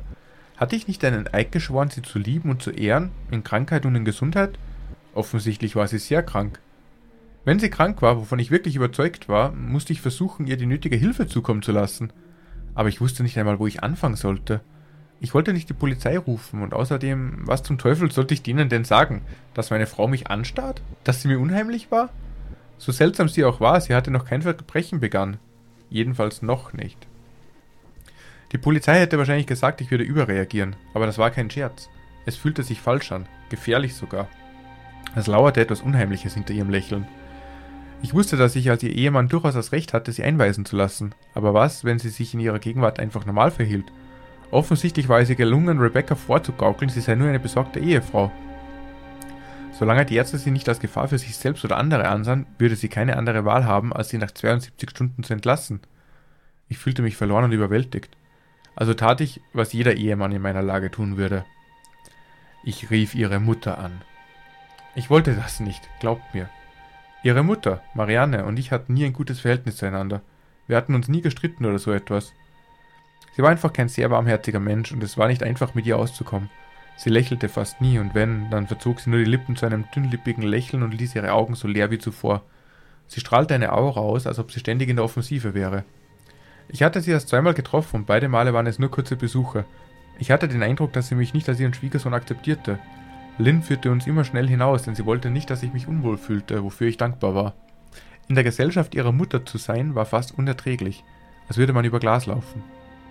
[0.57, 3.95] Hatte ich nicht einen Eid geschworen, sie zu lieben und zu ehren, in Krankheit und
[3.95, 4.57] in Gesundheit?
[5.13, 6.59] Offensichtlich war sie sehr krank.
[7.43, 10.95] Wenn sie krank war, wovon ich wirklich überzeugt war, musste ich versuchen, ihr die nötige
[10.95, 12.11] Hilfe zukommen zu lassen.
[12.73, 14.61] Aber ich wusste nicht einmal, wo ich anfangen sollte.
[15.19, 18.83] Ich wollte nicht die Polizei rufen und außerdem, was zum Teufel sollte ich denen denn
[18.83, 19.21] sagen?
[19.53, 20.81] Dass meine Frau mich anstarrt?
[21.03, 22.09] Dass sie mir unheimlich war?
[22.77, 25.37] So seltsam sie auch war, sie hatte noch kein Verbrechen begangen.
[25.89, 27.07] Jedenfalls noch nicht.
[28.51, 31.89] Die Polizei hätte wahrscheinlich gesagt, ich würde überreagieren, aber das war kein Scherz.
[32.25, 34.27] Es fühlte sich falsch an, gefährlich sogar.
[35.15, 37.08] Es lauerte etwas Unheimliches hinter ihrem Lächeln.
[38.01, 41.15] Ich wusste, dass ich als ihr Ehemann durchaus das Recht hatte, sie einweisen zu lassen,
[41.34, 43.91] aber was, wenn sie sich in ihrer Gegenwart einfach normal verhielt?
[44.51, 48.31] Offensichtlich war es ihr gelungen, Rebecca vorzugaukeln, sie sei nur eine besorgte Ehefrau.
[49.71, 52.88] Solange die Ärzte sie nicht als Gefahr für sich selbst oder andere ansahen, würde sie
[52.88, 55.81] keine andere Wahl haben, als sie nach 72 Stunden zu entlassen.
[56.69, 58.15] Ich fühlte mich verloren und überwältigt.
[58.75, 61.45] Also tat ich, was jeder Ehemann in meiner Lage tun würde.
[62.63, 64.01] Ich rief ihre Mutter an.
[64.95, 66.49] Ich wollte das nicht, glaubt mir.
[67.23, 70.21] Ihre Mutter, Marianne, und ich hatten nie ein gutes Verhältnis zueinander.
[70.67, 72.33] Wir hatten uns nie gestritten oder so etwas.
[73.35, 76.49] Sie war einfach kein sehr warmherziger Mensch und es war nicht einfach mit ihr auszukommen.
[76.97, 80.43] Sie lächelte fast nie und wenn, dann verzog sie nur die Lippen zu einem dünnlippigen
[80.43, 82.43] Lächeln und ließ ihre Augen so leer wie zuvor.
[83.07, 85.83] Sie strahlte eine Aura aus, als ob sie ständig in der Offensive wäre.
[86.67, 89.65] Ich hatte sie erst zweimal getroffen und beide Male waren es nur kurze Besuche.
[90.17, 92.80] Ich hatte den Eindruck, dass sie mich nicht als ihren Schwiegersohn akzeptierte.
[93.38, 96.63] Lynn führte uns immer schnell hinaus, denn sie wollte nicht, dass ich mich unwohl fühlte,
[96.63, 97.54] wofür ich dankbar war.
[98.28, 101.04] In der Gesellschaft ihrer Mutter zu sein, war fast unerträglich,
[101.47, 102.63] als würde man über Glas laufen.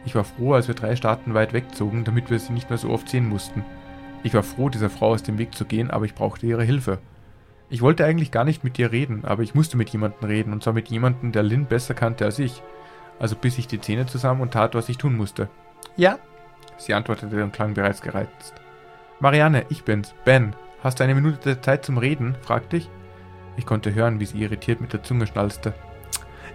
[0.07, 2.91] Ich war froh, als wir drei Staaten weit wegzogen, damit wir sie nicht mehr so
[2.91, 3.65] oft sehen mussten.
[4.23, 6.99] Ich war froh, dieser Frau aus dem Weg zu gehen, aber ich brauchte ihre Hilfe.
[7.71, 10.63] Ich wollte eigentlich gar nicht mit ihr reden, aber ich musste mit jemandem reden, und
[10.63, 12.63] zwar mit jemandem, der Lynn besser kannte als ich.
[13.19, 15.49] Also biss ich die Zähne zusammen und tat, was ich tun musste.
[15.97, 16.19] Ja?
[16.77, 18.55] Sie antwortete und klang bereits gereizt.
[19.21, 20.55] Marianne, ich bin's, Ben.
[20.83, 22.35] Hast du eine Minute Zeit zum Reden?
[22.43, 22.91] fragte ich.
[23.57, 25.73] Ich konnte hören, wie sie irritiert mit der Zunge schnalzte.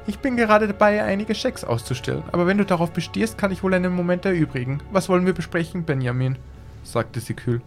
[0.05, 3.73] Ich bin gerade dabei, einige Schecks auszustellen, aber wenn du darauf bestehst, kann ich wohl
[3.73, 4.79] einen Moment erübrigen.
[4.91, 6.37] Was wollen wir besprechen, Benjamin?
[6.83, 7.61] sagte sie kühl.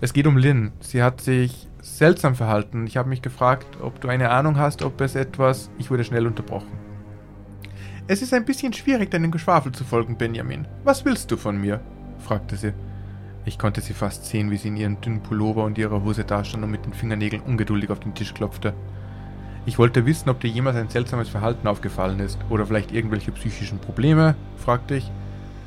[0.00, 0.72] Es geht um Lynn.
[0.80, 2.86] Sie hat sich seltsam verhalten.
[2.86, 5.70] Ich habe mich gefragt, ob du eine Ahnung hast, ob es etwas.
[5.78, 6.89] Ich wurde schnell unterbrochen.
[8.10, 10.66] Es ist ein bisschen schwierig, deinem Geschwafel zu folgen, Benjamin.
[10.82, 11.80] Was willst du von mir?
[12.18, 12.72] fragte sie.
[13.44, 16.64] Ich konnte sie fast sehen, wie sie in ihren dünnen Pullover und ihrer Hose dastand
[16.64, 18.74] und mit den Fingernägeln ungeduldig auf den Tisch klopfte.
[19.64, 23.78] Ich wollte wissen, ob dir jemals ein seltsames Verhalten aufgefallen ist oder vielleicht irgendwelche psychischen
[23.78, 25.08] Probleme, fragte ich.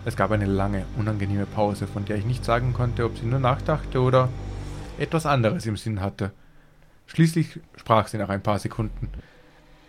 [0.03, 3.39] Es gab eine lange, unangenehme Pause, von der ich nicht sagen konnte, ob sie nur
[3.39, 4.27] nachdachte oder
[4.99, 6.34] etwas anderes im Sinn hatte.
[7.08, 9.08] Schließlich sprach sie nach ein paar Sekunden.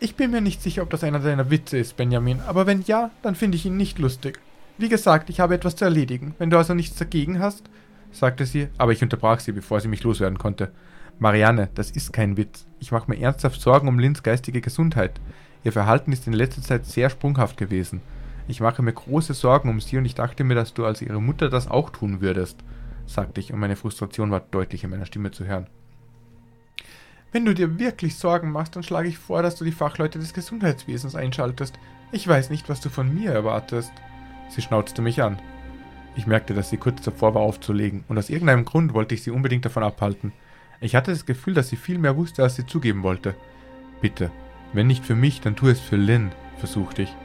[0.04, 3.10] Ich bin mir nicht sicher, ob das einer deiner Witze ist, Benjamin, aber wenn ja,
[3.22, 4.38] dann finde ich ihn nicht lustig.
[4.76, 6.34] Wie gesagt, ich habe etwas zu erledigen.
[6.38, 7.70] Wenn du also nichts dagegen hast,
[8.12, 10.72] sagte sie, aber ich unterbrach sie, bevor sie mich loswerden konnte.
[11.18, 12.66] Marianne, das ist kein Witz.
[12.80, 15.22] Ich mache mir ernsthaft Sorgen um Lins geistige Gesundheit.
[15.64, 18.02] Ihr Verhalten ist in letzter Zeit sehr sprunghaft gewesen.
[18.46, 21.22] Ich mache mir große Sorgen um sie und ich dachte mir, dass du als ihre
[21.22, 22.58] Mutter das auch tun würdest,
[23.06, 25.66] sagte ich, und meine Frustration war deutlich in meiner Stimme zu hören.
[27.34, 30.34] Wenn du dir wirklich Sorgen machst, dann schlage ich vor, dass du die Fachleute des
[30.34, 31.80] Gesundheitswesens einschaltest.
[32.12, 33.90] Ich weiß nicht, was du von mir erwartest.
[34.50, 35.40] Sie schnauzte mich an.
[36.14, 39.32] Ich merkte, dass sie kurz davor war aufzulegen, und aus irgendeinem Grund wollte ich sie
[39.32, 40.32] unbedingt davon abhalten.
[40.80, 43.34] Ich hatte das Gefühl, dass sie viel mehr wusste, als sie zugeben wollte.
[44.00, 44.30] Bitte,
[44.72, 47.16] wenn nicht für mich, dann tu es für Lynn, versuchte ich.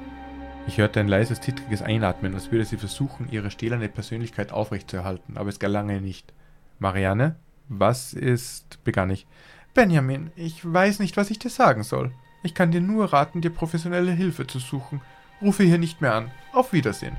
[0.66, 5.50] Ich hörte ein leises, zittriges Einatmen, als würde sie versuchen, ihre stählerne Persönlichkeit aufrechtzuerhalten, aber
[5.50, 6.34] es gelang ihr nicht.
[6.80, 7.36] Marianne,
[7.68, 9.28] was ist, begann ich.
[9.74, 12.12] Benjamin, ich weiß nicht, was ich dir sagen soll.
[12.42, 15.02] Ich kann dir nur raten, dir professionelle Hilfe zu suchen.
[15.42, 16.32] Rufe hier nicht mehr an.
[16.54, 17.18] Auf Wiedersehen.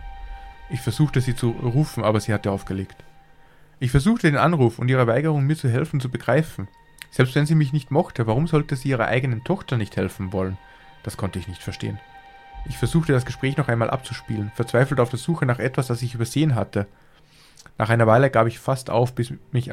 [0.69, 2.97] Ich versuchte sie zu rufen, aber sie hatte aufgelegt.
[3.79, 6.69] Ich versuchte den Anruf und ihre Weigerung, mir zu helfen, zu begreifen.
[7.11, 10.59] Selbst wenn sie mich nicht mochte, warum sollte sie ihrer eigenen Tochter nicht helfen wollen?
[11.03, 11.99] Das konnte ich nicht verstehen.
[12.69, 16.15] Ich versuchte das Gespräch noch einmal abzuspielen, verzweifelt auf der Suche nach etwas, das ich
[16.15, 16.87] übersehen hatte.
[17.79, 19.71] Nach einer Weile gab ich fast auf, bis, mich,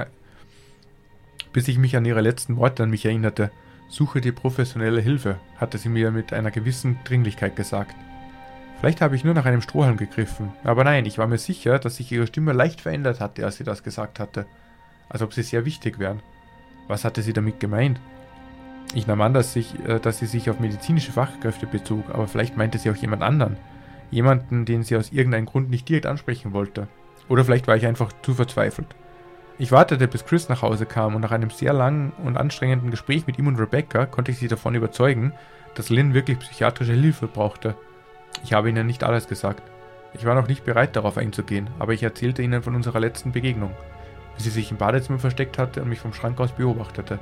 [1.58, 3.50] bis ich mich an ihre letzten Worte an mich erinnerte.
[3.90, 7.96] Suche dir professionelle Hilfe, hatte sie mir mit einer gewissen Dringlichkeit gesagt.
[8.80, 11.96] Vielleicht habe ich nur nach einem Strohhalm gegriffen, aber nein, ich war mir sicher, dass
[11.96, 14.46] sich ihre Stimme leicht verändert hatte, als sie das gesagt hatte.
[15.10, 16.20] Als ob sie sehr wichtig wären.
[16.88, 18.00] Was hatte sie damit gemeint?
[18.94, 22.56] Ich nahm an, dass, sich, äh, dass sie sich auf medizinische Fachkräfte bezog, aber vielleicht
[22.56, 23.58] meinte sie auch jemand anderen.
[24.12, 26.88] Jemanden, den sie aus irgendeinem Grund nicht direkt ansprechen wollte.
[27.30, 28.96] Oder vielleicht war ich einfach zu verzweifelt.
[29.60, 33.26] Ich wartete, bis Chris nach Hause kam und nach einem sehr langen und anstrengenden Gespräch
[33.26, 35.34] mit ihm und Rebecca konnte ich sie davon überzeugen,
[35.74, 37.76] dass Lynn wirklich psychiatrische Hilfe brauchte.
[38.44, 39.64] Ich habe ihnen nicht alles gesagt.
[40.14, 43.72] Ich war noch nicht bereit darauf einzugehen, aber ich erzählte ihnen von unserer letzten Begegnung,
[44.36, 47.18] wie sie sich im Badezimmer versteckt hatte und mich vom Schrank aus beobachtete.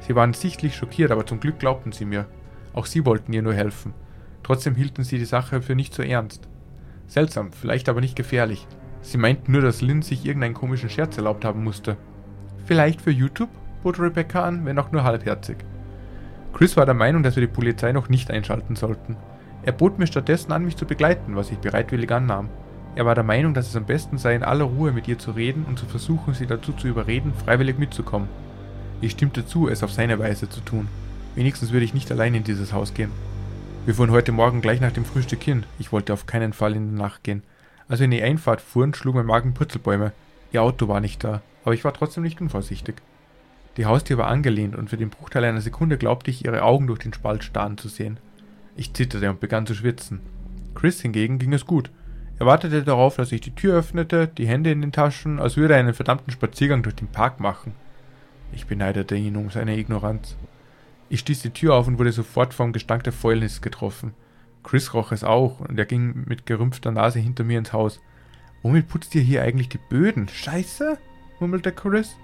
[0.00, 2.26] Sie waren sichtlich schockiert, aber zum Glück glaubten sie mir.
[2.72, 3.92] Auch sie wollten ihr nur helfen.
[4.42, 6.48] Trotzdem hielten sie die Sache für nicht so ernst.
[7.06, 8.66] Seltsam, vielleicht aber nicht gefährlich.
[9.02, 11.96] Sie meinten nur, dass Lynn sich irgendeinen komischen Scherz erlaubt haben musste.
[12.66, 13.50] Vielleicht für YouTube?
[13.82, 15.56] bot Rebecca an, wenn auch nur halbherzig.
[16.52, 19.16] Chris war der Meinung, dass wir die Polizei noch nicht einschalten sollten.
[19.62, 22.48] Er bot mir stattdessen an, mich zu begleiten, was ich bereitwillig annahm.
[22.96, 25.30] Er war der Meinung, dass es am besten sei, in aller Ruhe mit ihr zu
[25.30, 28.28] reden und zu versuchen, sie dazu zu überreden, freiwillig mitzukommen.
[29.00, 30.88] Ich stimmte zu, es auf seine Weise zu tun.
[31.34, 33.12] Wenigstens würde ich nicht allein in dieses Haus gehen.
[33.86, 35.64] Wir fuhren heute Morgen gleich nach dem Frühstück hin.
[35.78, 37.42] Ich wollte auf keinen Fall in die Nacht gehen.
[37.90, 40.12] Als wir in die Einfahrt fuhren, schlug mein Magen Purzelbäume.
[40.52, 42.94] Ihr Auto war nicht da, aber ich war trotzdem nicht unvorsichtig.
[43.76, 47.00] Die Haustür war angelehnt und für den Bruchteil einer Sekunde glaubte ich, ihre Augen durch
[47.00, 48.18] den Spalt starren zu sehen.
[48.76, 50.20] Ich zitterte und begann zu schwitzen.
[50.76, 51.90] Chris hingegen ging es gut.
[52.38, 55.74] Er wartete darauf, dass ich die Tür öffnete, die Hände in den Taschen, als würde
[55.74, 57.74] er einen verdammten Spaziergang durch den Park machen.
[58.52, 60.36] Ich beneidete ihn um seine Ignoranz.
[61.08, 64.14] Ich stieß die Tür auf und wurde sofort vom Gestank der Fäulnis getroffen.
[64.62, 68.00] Chris roch es auch und er ging mit gerümpfter Nase hinter mir ins Haus.
[68.62, 70.28] Womit putzt ihr hier eigentlich die Böden?
[70.28, 70.98] Scheiße?
[71.38, 72.16] murmelte Chris.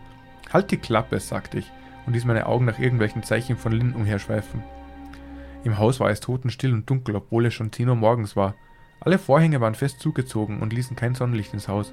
[0.53, 1.70] Halt die Klappe, sagte ich
[2.07, 4.62] und ließ meine Augen nach irgendwelchen Zeichen von Lynn umherschweifen.
[5.64, 8.55] Im Haus war es totenstill und dunkel, obwohl es schon 10 Uhr morgens war.
[9.01, 11.92] Alle Vorhänge waren fest zugezogen und ließen kein Sonnenlicht ins Haus.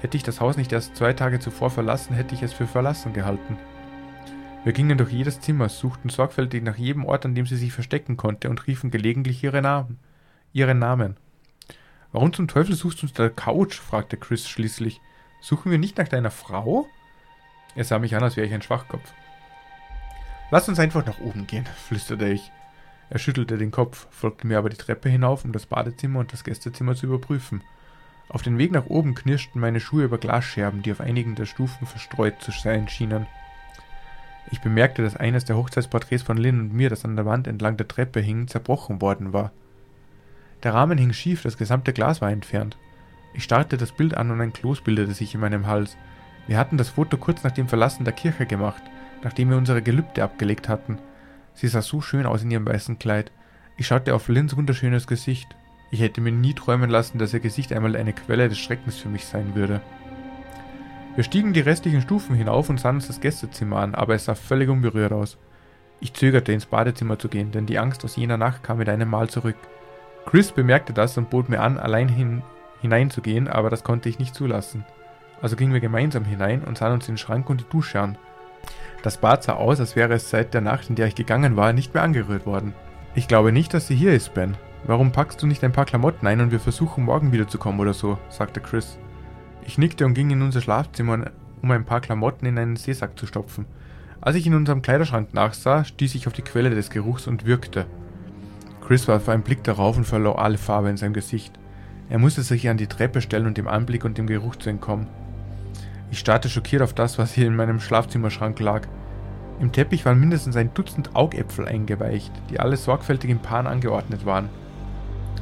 [0.00, 3.12] Hätte ich das Haus nicht erst zwei Tage zuvor verlassen, hätte ich es für verlassen
[3.12, 3.58] gehalten.
[4.62, 8.18] Wir gingen durch jedes Zimmer, suchten sorgfältig nach jedem Ort, an dem sie sich verstecken
[8.18, 9.98] konnte, und riefen gelegentlich ihre Namen.
[10.52, 11.16] Ihren Namen.
[12.12, 13.78] Warum zum Teufel suchst du uns der Couch?
[13.78, 15.00] fragte Chris schließlich.
[15.40, 16.86] Suchen wir nicht nach deiner Frau?
[17.74, 19.10] Er sah mich an, als wäre ich ein Schwachkopf.
[20.50, 22.52] Lass uns einfach nach oben gehen, flüsterte ich.
[23.08, 26.44] Er schüttelte den Kopf, folgte mir aber die Treppe hinauf, um das Badezimmer und das
[26.44, 27.62] Gästezimmer zu überprüfen.
[28.28, 31.86] Auf den Weg nach oben knirschten meine Schuhe über Glasscherben, die auf einigen der Stufen
[31.86, 33.26] verstreut zu sein schienen.
[34.50, 37.76] Ich bemerkte, dass eines der Hochzeitsporträts von Lynn und mir, das an der Wand entlang
[37.76, 39.52] der Treppe hing, zerbrochen worden war.
[40.62, 42.76] Der Rahmen hing schief, das gesamte Glas war entfernt.
[43.32, 45.96] Ich starrte das Bild an und ein Kloß bildete sich in meinem Hals.
[46.46, 48.82] Wir hatten das Foto kurz nach dem Verlassen der Kirche gemacht,
[49.22, 50.98] nachdem wir unsere Gelübde abgelegt hatten.
[51.54, 53.30] Sie sah so schön aus in ihrem weißen Kleid.
[53.76, 55.48] Ich schaute auf Lynns wunderschönes Gesicht.
[55.92, 59.08] Ich hätte mir nie träumen lassen, dass ihr Gesicht einmal eine Quelle des Schreckens für
[59.08, 59.80] mich sein würde.
[61.20, 64.34] Wir stiegen die restlichen Stufen hinauf und sahen uns das Gästezimmer an, aber es sah
[64.34, 65.36] völlig unberührt aus.
[66.00, 69.10] Ich zögerte, ins Badezimmer zu gehen, denn die Angst aus jener Nacht kam mit einem
[69.10, 69.56] Mal zurück.
[70.24, 72.40] Chris bemerkte das und bot mir an, allein hin,
[72.80, 74.86] hineinzugehen, aber das konnte ich nicht zulassen.
[75.42, 78.16] Also gingen wir gemeinsam hinein und sahen uns den Schrank und die Dusche an.
[79.02, 81.74] Das Bad sah aus, als wäre es seit der Nacht, in der ich gegangen war,
[81.74, 82.72] nicht mehr angerührt worden.
[83.14, 84.56] Ich glaube nicht, dass sie hier ist, Ben.
[84.84, 88.16] Warum packst du nicht ein paar Klamotten ein und wir versuchen morgen wiederzukommen oder so?
[88.30, 88.98] sagte Chris.
[89.70, 91.30] Ich nickte und ging in unser Schlafzimmer,
[91.62, 93.66] um ein paar Klamotten in einen Seesack zu stopfen.
[94.20, 97.86] Als ich in unserem Kleiderschrank nachsah, stieß ich auf die Quelle des Geruchs und würgte.
[98.84, 101.52] Chris warf einen Blick darauf und verlor alle Farbe in seinem Gesicht.
[102.08, 105.06] Er musste sich an die Treppe stellen um dem Anblick und dem Geruch zu entkommen.
[106.10, 108.88] Ich starrte schockiert auf das, was hier in meinem Schlafzimmerschrank lag.
[109.60, 114.48] Im Teppich waren mindestens ein Dutzend Augäpfel eingeweicht, die alle sorgfältig in Paaren angeordnet waren.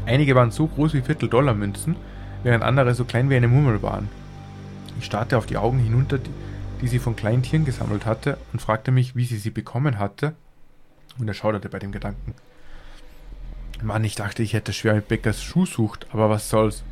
[0.05, 1.97] Einige waren so groß wie Viertel-Dollar-Münzen,
[2.43, 4.18] während andere so klein wie eine Mummel waren.
[4.99, 6.31] Ich starrte auf die Augen hinunter, die,
[6.81, 10.35] die sie von kleinen Tieren gesammelt hatte, und fragte mich, wie sie sie bekommen hatte,
[11.19, 12.35] und er schauderte bei dem Gedanken.
[13.83, 16.83] Mann, ich dachte, ich hätte schwer mit Beckers Schuhsucht, aber was soll's.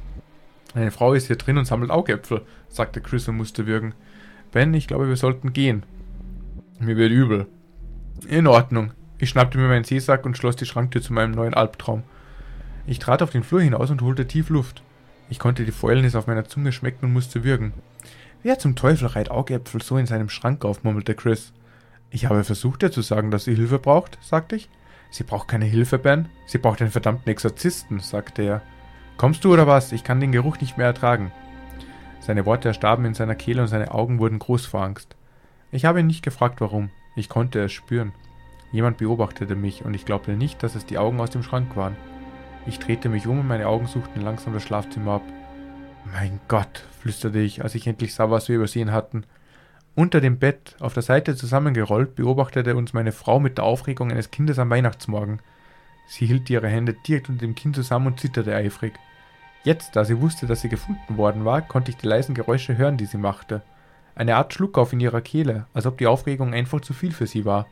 [0.75, 3.95] Eine Frau ist hier drin und sammelt Augäpfel, sagte Chris und musste würgen.
[4.53, 5.83] Ben, ich glaube, wir sollten gehen.
[6.79, 7.47] Mir wird übel.
[8.29, 8.93] In Ordnung.
[9.19, 12.03] Ich schnappte mir meinen Seesack und schloss die Schranktür zu meinem neuen Albtraum.
[12.87, 14.83] Ich trat auf den Flur hinaus und holte tief Luft.
[15.29, 17.73] Ich konnte die Fäulnis auf meiner Zunge schmecken und musste würgen.
[18.43, 21.53] Wer zum Teufel reiht Augäpfel so in seinem Schrank auf, murmelte Chris.
[22.11, 24.69] Ich habe versucht, ihr zu sagen, dass sie Hilfe braucht, sagte ich.
[25.11, 26.29] Sie braucht keine Hilfe, Ben.
[26.47, 28.63] Sie braucht einen verdammten Exorzisten, sagte er.
[29.17, 29.93] Kommst du oder was?
[29.93, 31.33] Ich kann den Geruch nicht mehr ertragen.
[32.21, 35.17] Seine Worte erstarben in seiner Kehle und seine Augen wurden groß vor Angst.
[35.73, 36.91] Ich habe ihn nicht gefragt, warum.
[37.15, 38.13] Ich konnte es spüren.
[38.73, 41.97] Jemand beobachtete mich und ich glaubte nicht, dass es die Augen aus dem Schrank waren.
[42.67, 45.23] Ich drehte mich um und meine Augen suchten langsam das Schlafzimmer ab.
[46.13, 49.25] Mein Gott, flüsterte ich, als ich endlich sah, was wir übersehen hatten.
[49.95, 54.31] Unter dem Bett, auf der Seite zusammengerollt, beobachtete uns meine Frau mit der Aufregung eines
[54.31, 55.41] Kindes am Weihnachtsmorgen.
[56.07, 58.93] Sie hielt ihre Hände direkt unter dem Kinn zusammen und zitterte eifrig.
[59.65, 62.99] Jetzt, da sie wusste, dass sie gefunden worden war, konnte ich die leisen Geräusche hören,
[62.99, 63.63] die sie machte.
[64.15, 67.45] Eine Art Schluckauf in ihrer Kehle, als ob die Aufregung einfach zu viel für sie
[67.45, 67.67] war.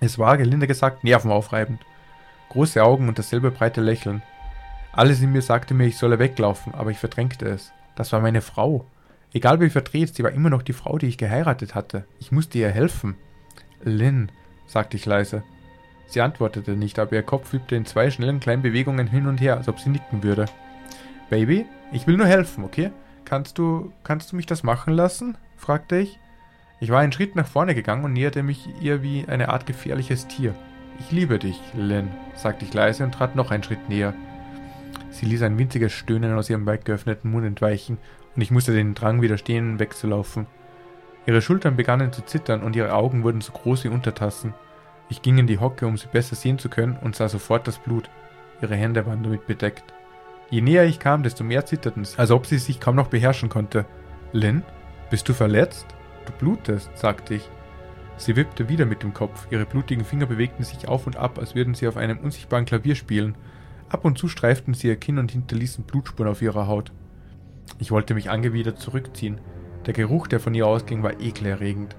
[0.00, 1.80] Es war, gelinde gesagt, nervenaufreibend.
[2.50, 4.22] Große Augen und dasselbe breite Lächeln.
[4.92, 7.72] Alles in mir sagte mir, ich solle weglaufen, aber ich verdrängte es.
[7.94, 8.84] Das war meine Frau.
[9.32, 12.04] Egal wie verdreht, sie war immer noch die Frau, die ich geheiratet hatte.
[12.18, 13.16] Ich musste ihr helfen.
[13.84, 14.32] Lynn,
[14.66, 15.44] sagte ich leise.
[16.06, 19.56] Sie antwortete nicht, aber ihr Kopf wippte in zwei schnellen kleinen Bewegungen hin und her,
[19.56, 20.46] als ob sie nicken würde.
[21.28, 22.90] Baby, ich will nur helfen, okay?
[23.24, 25.36] Kannst du, kannst du mich das machen lassen?
[25.56, 26.18] fragte ich.
[26.80, 30.26] Ich war einen Schritt nach vorne gegangen und näherte mich ihr wie eine Art gefährliches
[30.26, 30.54] Tier.
[30.98, 34.14] Ich liebe dich, Lynn, sagte ich leise und trat noch einen Schritt näher.
[35.10, 37.98] Sie ließ ein winziges Stöhnen aus ihrem weit geöffneten Mund entweichen,
[38.34, 40.46] und ich musste den Drang widerstehen, wegzulaufen.
[41.26, 44.54] Ihre Schultern begannen zu zittern und ihre Augen wurden so groß wie Untertassen.
[45.08, 47.78] Ich ging in die Hocke, um sie besser sehen zu können, und sah sofort das
[47.78, 48.08] Blut.
[48.62, 49.92] Ihre Hände waren damit bedeckt.
[50.50, 53.48] Je näher ich kam, desto mehr zitterten sie, als ob sie sich kaum noch beherrschen
[53.48, 53.86] konnte.
[54.32, 54.62] Lynn,
[55.10, 55.86] bist du verletzt?
[56.26, 57.48] Du blutest, sagte ich.
[58.16, 61.54] Sie wippte wieder mit dem Kopf, ihre blutigen Finger bewegten sich auf und ab, als
[61.54, 63.34] würden sie auf einem unsichtbaren Klavier spielen.
[63.90, 66.92] Ab und zu streiften sie ihr Kinn und hinterließen Blutspuren auf ihrer Haut.
[67.80, 69.40] Ich wollte mich angewidert zurückziehen.
[69.84, 71.96] Der Geruch, der von ihr ausging, war ekelerregend.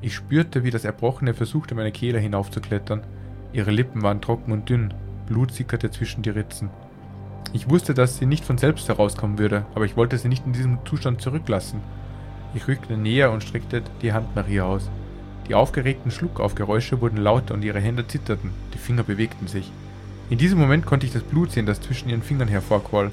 [0.00, 3.02] Ich spürte, wie das Erbrochene versuchte, meine Kehle hinaufzuklettern.
[3.52, 4.94] Ihre Lippen waren trocken und dünn,
[5.26, 6.70] Blut sickerte zwischen die Ritzen.
[7.52, 10.54] Ich wusste, dass sie nicht von selbst herauskommen würde, aber ich wollte sie nicht in
[10.54, 11.80] diesem Zustand zurücklassen.
[12.54, 14.90] Ich rückte näher und streckte die Hand nach ihr aus.
[15.48, 19.70] Die aufgeregten Schluckaufgeräusche wurden lauter und ihre Hände zitterten, die Finger bewegten sich.
[20.30, 23.12] In diesem Moment konnte ich das Blut sehen, das zwischen ihren Fingern hervorquoll.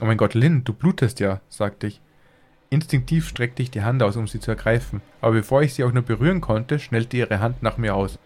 [0.00, 2.02] Oh mein Gott, Lynn, du blutest ja, sagte ich.
[2.68, 5.92] Instinktiv streckte ich die Hand aus, um sie zu ergreifen, aber bevor ich sie auch
[5.92, 8.18] nur berühren konnte, schnellte ihre Hand nach mir aus.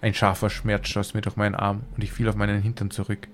[0.00, 3.28] Ein scharfer Schmerz schoss mir durch meinen Arm und ich fiel auf meinen Hintern zurück.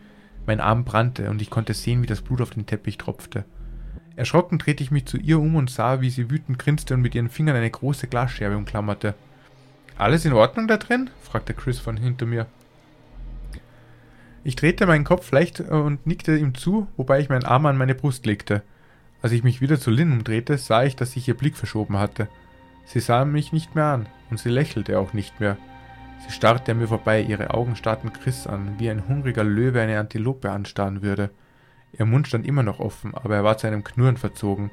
[0.45, 3.45] Mein Arm brannte und ich konnte sehen, wie das Blut auf den Teppich tropfte.
[4.17, 7.15] Erschrocken drehte ich mich zu ihr um und sah, wie sie wütend grinste und mit
[7.15, 9.15] ihren Fingern eine große Glasscherbe umklammerte.
[9.99, 11.11] Alles in Ordnung da drin?
[11.23, 12.47] fragte Chris von hinter mir.
[14.47, 17.97] Ich drehte meinen Kopf leicht und nickte ihm zu, wobei ich meinen Arm an meine
[17.97, 18.63] Brust legte.
[19.21, 22.29] Als ich mich wieder zu Lynn umdrehte, sah ich, dass sich ihr Blick verschoben hatte.
[22.85, 25.57] Sie sah mich nicht mehr an, und sie lächelte auch nicht mehr.
[26.25, 29.99] Sie starrte an mir vorbei, ihre Augen starrten Chris an, wie ein hungriger Löwe eine
[29.99, 31.31] Antilope anstarren würde.
[31.99, 34.71] Ihr Mund stand immer noch offen, aber er war zu einem Knurren verzogen.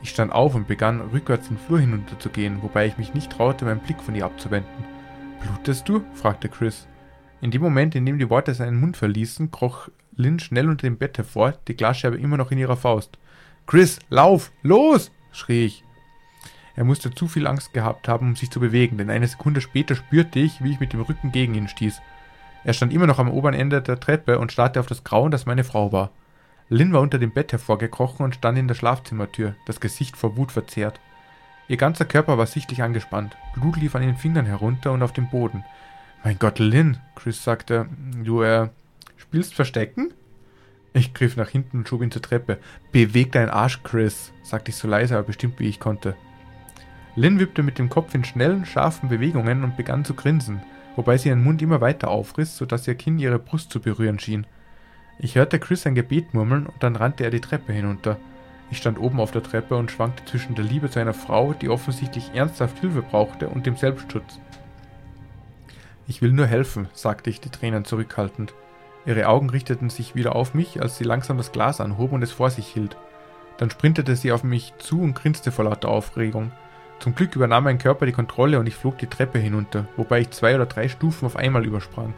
[0.00, 3.80] Ich stand auf und begann rückwärts den Flur hinunterzugehen, wobei ich mich nicht traute, meinen
[3.80, 4.86] Blick von ihr abzuwenden.
[5.42, 6.02] Blutest du?
[6.14, 6.88] fragte Chris.
[7.44, 10.96] In dem Moment, in dem die Worte seinen Mund verließen, kroch Lynn schnell unter dem
[10.96, 13.18] Bett hervor, die Glasscherbe immer noch in ihrer Faust.
[13.66, 15.10] Chris, lauf, los!
[15.30, 15.84] schrie ich.
[16.74, 19.94] Er musste zu viel Angst gehabt haben, um sich zu bewegen, denn eine Sekunde später
[19.94, 22.00] spürte ich, wie ich mit dem Rücken gegen ihn stieß.
[22.64, 25.44] Er stand immer noch am oberen Ende der Treppe und starrte auf das Grauen, das
[25.44, 26.12] meine Frau war.
[26.70, 30.50] Lynn war unter dem Bett hervorgekrochen und stand in der Schlafzimmertür, das Gesicht vor Wut
[30.50, 30.98] verzerrt.
[31.68, 35.28] Ihr ganzer Körper war sichtlich angespannt, Blut lief an den Fingern herunter und auf den
[35.28, 35.62] Boden.
[36.24, 37.86] Mein Gott, Lynn, Chris sagte,
[38.24, 38.70] du, äh,
[39.18, 40.14] spielst Verstecken?
[40.94, 42.56] Ich griff nach hinten und schob ihn zur Treppe.
[42.92, 46.16] Beweg deinen Arsch, Chris, sagte ich so leise, aber bestimmt wie ich konnte.
[47.14, 50.62] Lynn wippte mit dem Kopf in schnellen, scharfen Bewegungen und begann zu grinsen,
[50.96, 54.46] wobei sie ihren Mund immer weiter aufriss, sodass ihr Kinn ihre Brust zu berühren schien.
[55.18, 58.16] Ich hörte Chris ein Gebet murmeln und dann rannte er die Treppe hinunter.
[58.70, 61.68] Ich stand oben auf der Treppe und schwankte zwischen der Liebe zu einer Frau, die
[61.68, 64.40] offensichtlich ernsthaft Hilfe brauchte, und dem Selbstschutz.
[66.06, 68.54] Ich will nur helfen, sagte ich, die Tränen zurückhaltend.
[69.06, 72.32] Ihre Augen richteten sich wieder auf mich, als sie langsam das Glas anhob und es
[72.32, 72.96] vor sich hielt.
[73.56, 76.52] Dann sprintete sie auf mich zu und grinste vor lauter Aufregung.
[77.00, 80.30] Zum Glück übernahm mein Körper die Kontrolle und ich flog die Treppe hinunter, wobei ich
[80.30, 82.14] zwei oder drei Stufen auf einmal übersprang.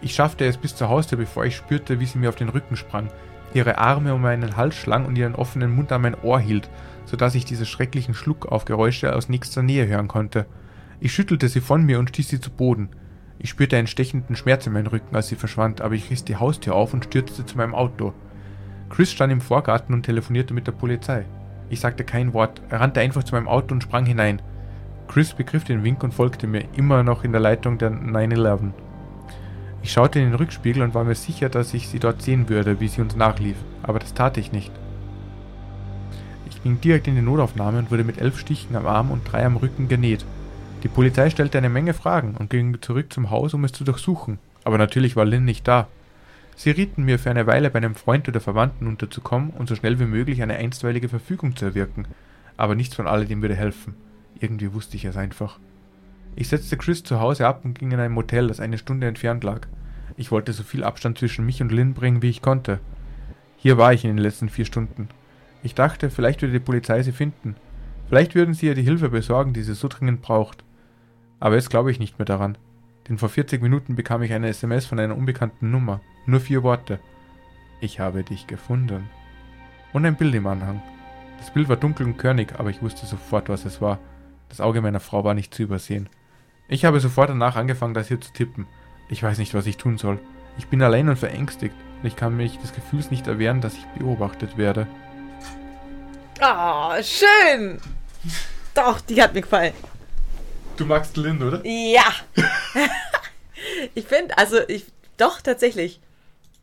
[0.00, 2.76] Ich schaffte es bis zur Haustür, bevor ich spürte, wie sie mir auf den Rücken
[2.76, 3.08] sprang,
[3.54, 6.68] ihre Arme um meinen Hals schlang und ihren offenen Mund an mein Ohr hielt,
[7.04, 10.46] so dass ich diese schrecklichen Schluckaufgeräusche aus nächster Nähe hören konnte.
[11.00, 12.90] Ich schüttelte sie von mir und stieß sie zu Boden.
[13.38, 16.36] Ich spürte einen stechenden Schmerz in meinem Rücken, als sie verschwand, aber ich riss die
[16.36, 18.12] Haustür auf und stürzte zu meinem Auto.
[18.90, 21.24] Chris stand im Vorgarten und telefonierte mit der Polizei.
[21.70, 24.42] Ich sagte kein Wort, er rannte einfach zu meinem Auto und sprang hinein.
[25.08, 28.72] Chris begriff den Wink und folgte mir, immer noch in der Leitung der 911.
[29.82, 32.80] Ich schaute in den Rückspiegel und war mir sicher, dass ich sie dort sehen würde,
[32.80, 34.72] wie sie uns nachlief, aber das tat ich nicht.
[36.48, 39.22] Ich Ich ging direkt in die Notaufnahme und wurde mit elf Stichen am Arm und
[39.24, 40.24] drei am Rücken genäht.
[40.82, 44.38] Die Polizei stellte eine Menge Fragen und ging zurück zum Haus, um es zu durchsuchen.
[44.64, 45.86] Aber natürlich war Lynn nicht da.
[46.56, 50.00] Sie rieten mir, für eine Weile bei einem Freund oder Verwandten unterzukommen und so schnell
[50.00, 52.06] wie möglich eine einstweilige Verfügung zu erwirken.
[52.56, 53.94] Aber nichts von alledem würde helfen.
[54.40, 55.58] Irgendwie wusste ich es einfach.
[56.34, 59.44] Ich setzte Chris zu Hause ab und ging in ein Motel, das eine Stunde entfernt
[59.44, 59.68] lag.
[60.16, 62.80] Ich wollte so viel Abstand zwischen mich und Lynn bringen, wie ich konnte.
[63.56, 65.08] Hier war ich in den letzten vier Stunden.
[65.62, 67.54] Ich dachte, vielleicht würde die Polizei sie finden.
[68.08, 70.64] Vielleicht würden sie ihr die Hilfe besorgen, die sie so dringend braucht.
[71.42, 72.56] Aber jetzt glaube ich nicht mehr daran.
[73.08, 76.00] Denn vor 40 Minuten bekam ich eine SMS von einer unbekannten Nummer.
[76.24, 77.00] Nur vier Worte.
[77.80, 79.10] Ich habe dich gefunden.
[79.92, 80.80] Und ein Bild im Anhang.
[81.40, 83.98] Das Bild war dunkel und körnig, aber ich wusste sofort, was es war.
[84.50, 86.08] Das Auge meiner Frau war nicht zu übersehen.
[86.68, 88.68] Ich habe sofort danach angefangen, das hier zu tippen.
[89.08, 90.20] Ich weiß nicht, was ich tun soll.
[90.58, 93.84] Ich bin allein und verängstigt und ich kann mich des Gefühls nicht erwehren, dass ich
[93.98, 94.86] beobachtet werde.
[96.40, 97.80] Oh, schön.
[98.74, 99.72] Doch, die hat mir gefallen.
[100.76, 101.60] Du magst Lynn, oder?
[101.64, 102.04] Ja.
[103.94, 106.00] ich finde, also ich, doch, tatsächlich.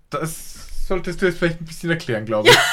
[0.10, 2.57] Das solltest du jetzt vielleicht ein bisschen erklären, glaube ich.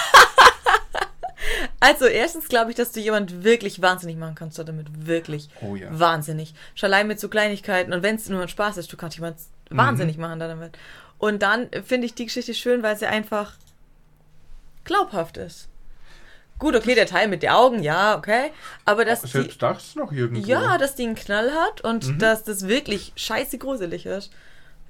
[1.79, 5.07] Also, erstens glaube ich, dass du jemand wirklich wahnsinnig machen kannst damit.
[5.07, 5.49] Wirklich.
[5.61, 5.87] Oh ja.
[5.91, 6.55] Wahnsinnig.
[6.75, 7.93] Schon allein mit so Kleinigkeiten.
[7.93, 9.37] Und wenn es nur ein Spaß ist, du kannst jemand
[9.71, 9.77] Mhm.
[9.77, 10.77] wahnsinnig machen damit.
[11.19, 13.55] Und dann finde ich die Geschichte schön, weil sie einfach
[14.85, 15.69] glaubhaft ist.
[16.59, 18.51] Gut, okay, der Teil mit den Augen, ja, okay.
[18.85, 20.47] Aber dass die, Selbst das noch irgendwo.
[20.47, 22.19] ja, dass die einen Knall hat und Mhm.
[22.19, 24.33] dass das wirklich scheiße gruselig ist,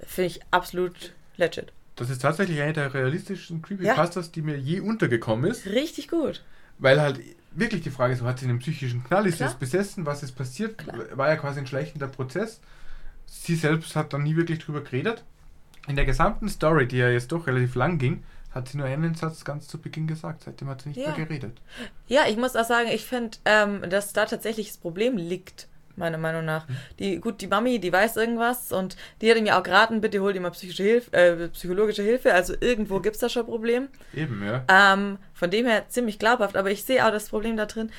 [0.05, 1.73] finde ich absolut legit.
[1.97, 5.65] Das ist tatsächlich eine der realistischen Creepypastas, die mir je untergekommen ist.
[5.65, 6.43] Richtig gut.
[6.77, 7.19] Weil halt
[7.51, 9.49] wirklich die Frage ist, so hat sie einen psychischen Knall, ist sie Klar.
[9.49, 10.77] jetzt besessen, was ist passiert?
[10.77, 10.99] Klar.
[11.17, 12.61] War ja quasi ein schlechtender Prozess.
[13.25, 15.23] Sie selbst hat dann nie wirklich drüber geredet.
[15.87, 19.15] In der gesamten Story, die ja jetzt doch relativ lang ging, hat sie nur einen
[19.15, 20.43] Satz ganz zu Beginn gesagt.
[20.43, 21.15] Seitdem hat sie nicht Ja.
[21.15, 21.61] mehr geredet.
[22.07, 26.17] Ja, ich muss auch sagen, ich finde, ähm, dass da tatsächlich das Problem liegt, meiner
[26.17, 26.67] Meinung nach.
[26.67, 26.77] Mhm.
[26.99, 30.19] Die, gut, die Mami, die weiß irgendwas und die hat ihm ja auch geraten, bitte
[30.21, 32.33] hol dir mal psychische Hilfe, äh, psychologische Hilfe.
[32.33, 33.87] Also irgendwo gibt es da schon ein Problem.
[34.13, 34.63] Eben, ja.
[34.67, 37.91] Ähm, von dem her ziemlich glaubhaft, aber ich sehe auch das Problem da drin.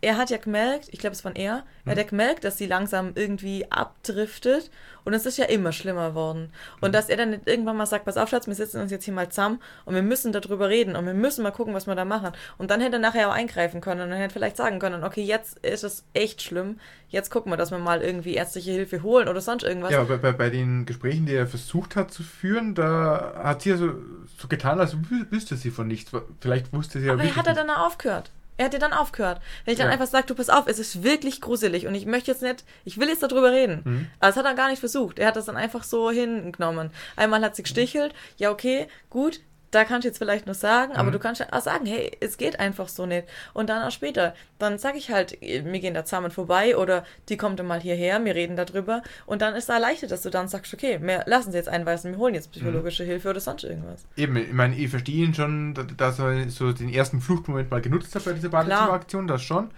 [0.00, 2.66] Er hat ja gemerkt, ich glaube, es war er, er hat ja gemerkt, dass sie
[2.66, 4.70] langsam irgendwie abdriftet
[5.04, 6.50] und es ist ja immer schlimmer worden.
[6.80, 9.04] Und dass er dann nicht irgendwann mal sagt, pass auf, Schatz, wir sitzen uns jetzt
[9.04, 11.94] hier mal zusammen und wir müssen darüber reden und wir müssen mal gucken, was wir
[11.94, 12.32] da machen.
[12.58, 15.04] Und dann hätte er nachher auch eingreifen können und dann hätte er vielleicht sagen können,
[15.04, 16.78] okay, jetzt ist es echt schlimm,
[17.08, 19.90] jetzt gucken wir, dass wir mal irgendwie ärztliche Hilfe holen oder sonst irgendwas.
[19.92, 23.62] Ja, aber bei, bei, bei den Gesprächen, die er versucht hat zu führen, da hat
[23.62, 23.94] sie ja so,
[24.38, 26.12] so getan, als wü- wüsste sie von nichts.
[26.40, 28.30] Vielleicht wusste sie ja Aber er hat er dann aufgehört.
[28.56, 29.40] Er hat ja dann aufgehört.
[29.64, 29.92] Wenn ich dann Ja.
[29.92, 32.98] einfach sage, du pass auf, es ist wirklich gruselig und ich möchte jetzt nicht, ich
[32.98, 33.80] will jetzt darüber reden.
[33.84, 34.06] Mhm.
[34.20, 35.18] Aber das hat er gar nicht versucht.
[35.18, 36.90] Er hat das dann einfach so hingenommen.
[37.16, 39.40] Einmal hat sie gestichelt, ja okay, gut,
[39.74, 41.12] da kannst du jetzt vielleicht nur sagen, aber Mhm.
[41.12, 43.26] du kannst ja auch sagen, hey, es geht einfach so nicht.
[43.52, 47.36] Und dann auch später, dann sage ich halt, wir gehen da zusammen vorbei oder die
[47.36, 50.48] kommt dann mal hierher, wir reden darüber und dann ist da erleichtert, dass du dann
[50.48, 53.08] sagst, okay, wir lassen sie jetzt einweisen, wir holen jetzt psychologische Mhm.
[53.08, 54.06] Hilfe oder sonst irgendwas.
[54.16, 57.80] Eben, ich meine, ich verstehe ihn schon, da- dass er so den ersten Fluchtmoment mal
[57.80, 59.70] genutzt hat bei dieser Badezimmeraktion, das schon.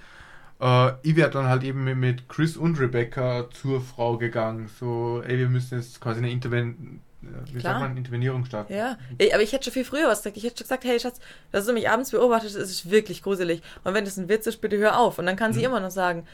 [0.61, 4.68] Äh, ich wäre dann halt eben mit- Chris und Rebecca zur Frau gegangen.
[4.80, 7.05] So, ey, wir müssen jetzt quasi eine Interven äh,
[7.53, 7.74] wie Klar.
[7.74, 8.72] sagt man, Intervenierung starten.
[8.74, 10.37] Ja, ich- aber ich hätte schon viel früher was gesagt.
[10.37, 11.20] Ich hätte schon gesagt, hey Schatz,
[11.53, 13.62] dass du mich abends beobachtest, ist es wirklich gruselig.
[13.85, 15.18] Und wenn das ein Witz ist, bitte hör auf.
[15.18, 15.66] Und dann kann sie Mhm.
[15.66, 16.27] immer noch sagen,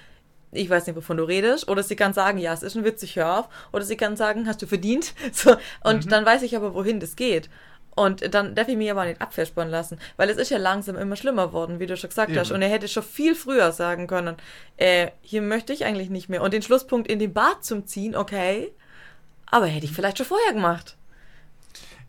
[0.52, 1.68] ich weiß nicht, wovon du redest.
[1.68, 3.48] Oder sie kann sagen, ja, es ist ein Witz, ich hör auf.
[3.72, 5.14] Oder sie kann sagen, hast du verdient.
[5.32, 6.10] So, und Mhm.
[6.10, 7.48] dann weiß ich aber, wohin das geht.
[7.94, 11.14] Und dann darf ich mich aber nicht abverspannen lassen, weil es ist ja langsam immer
[11.14, 12.38] schlimmer worden, wie du schon gesagt Eben.
[12.40, 12.50] hast.
[12.50, 14.36] Und er hätte schon viel früher sagen können,
[14.78, 16.40] äh, hier möchte ich eigentlich nicht mehr.
[16.42, 18.72] Und den Schlusspunkt in den Bad zum Ziehen, okay,
[19.52, 20.96] aber hätte ich vielleicht schon vorher gemacht.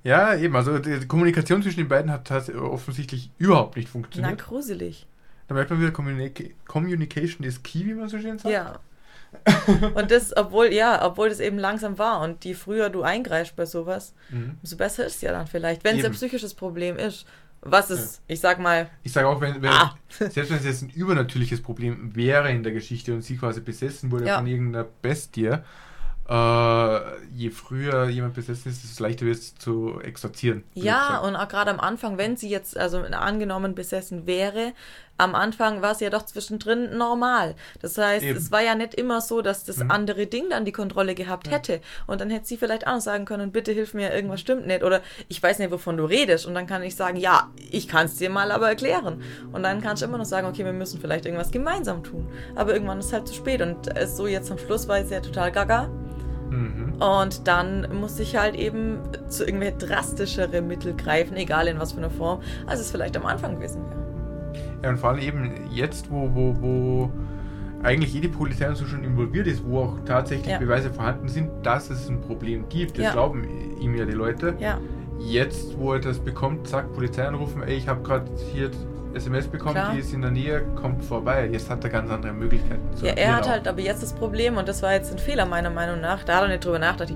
[0.04, 4.40] Ja, eben, also die Kommunikation zwischen den beiden hat, hat offensichtlich überhaupt nicht Na, funktioniert.
[4.44, 5.06] gruselig.
[5.48, 8.52] da merkt man wieder, Communica Communication is key, wie man so schön sagt.
[8.54, 8.80] Ja.
[9.96, 13.66] und das, obwohl, ja, obwohl das eben langsam war und je früher du eingreifst bei
[13.66, 14.58] sowas, Mhm.
[14.62, 17.26] umso besser ist es ja dann vielleicht, wenn es ein psychisches Problem ist.
[17.66, 19.96] Was es, ich sag mal, Ich sage auch, wenn, wenn Ah.
[20.10, 24.12] selbst wenn es jetzt ein übernatürliches Problem wäre in der Geschichte und sie quasi besessen
[24.12, 24.38] wurde Ja.
[24.40, 25.60] von irgendeiner Bestie,
[26.30, 27.00] äh,
[27.36, 30.64] je früher jemand besessen ist, desto leichter wird es zu exorzieren.
[30.74, 34.74] ja, und auch gerade am Anfang, wenn sie jetzt, also angenommen besessen wäre,
[35.18, 37.56] am Anfang war es ja doch zwischendrin normal.
[37.82, 38.36] Das heißt, Eben.
[38.38, 39.92] es war ja nicht immer so, dass das Mhm.
[39.92, 41.82] andere Ding dann die Kontrolle gehabt hätte.
[42.08, 44.84] Und dann hätte sie vielleicht auch noch sagen können, bitte hilf mir, irgendwas stimmt nicht.
[44.84, 46.48] Oder ich weiß nicht, wovon du redest.
[46.48, 49.22] Und dann kann ich sagen, ja, ich kann es dir mal aber erklären.
[49.52, 52.28] Und dann kannst du immer noch sagen, okay, wir müssen vielleicht irgendwas gemeinsam tun.
[52.56, 53.62] Aber irgendwann ist es halt zu spät.
[53.62, 55.90] Und so jetzt am Schluss war es ja total gaga.
[56.54, 56.94] Mhm.
[57.02, 62.00] Und dann muss ich halt eben zu irgendwelche drastischere Mittel greifen, egal in was für
[62.00, 64.04] einer Form, als es vielleicht am Anfang gewesen wäre.
[64.84, 67.12] Ja, und vor allem eben jetzt, wo, wo, wo
[67.82, 70.58] eigentlich jede Polizei und so schon involviert ist, wo auch tatsächlich Ja.
[70.60, 72.98] Beweise vorhanden sind, dass es ein Problem gibt.
[72.98, 73.12] Das Ja.
[73.12, 73.46] glauben
[73.80, 74.56] ihm ja die Leute.
[74.60, 74.80] Ja,
[75.20, 78.70] Jetzt, wo er das bekommt, sagt Polizei anrufen, ey, ich habe gerade hier
[79.14, 79.92] SMS bekommen, Klar.
[79.94, 81.50] die ist in der Nähe, kommt vorbei.
[81.52, 83.50] Jetzt hat er ganz andere Möglichkeiten zu ja er hat auch.
[83.50, 86.36] halt aber jetzt das Problem, und das war jetzt ein Fehler meiner Meinung nach, da
[86.38, 87.14] hat er nicht drüber nachgedacht,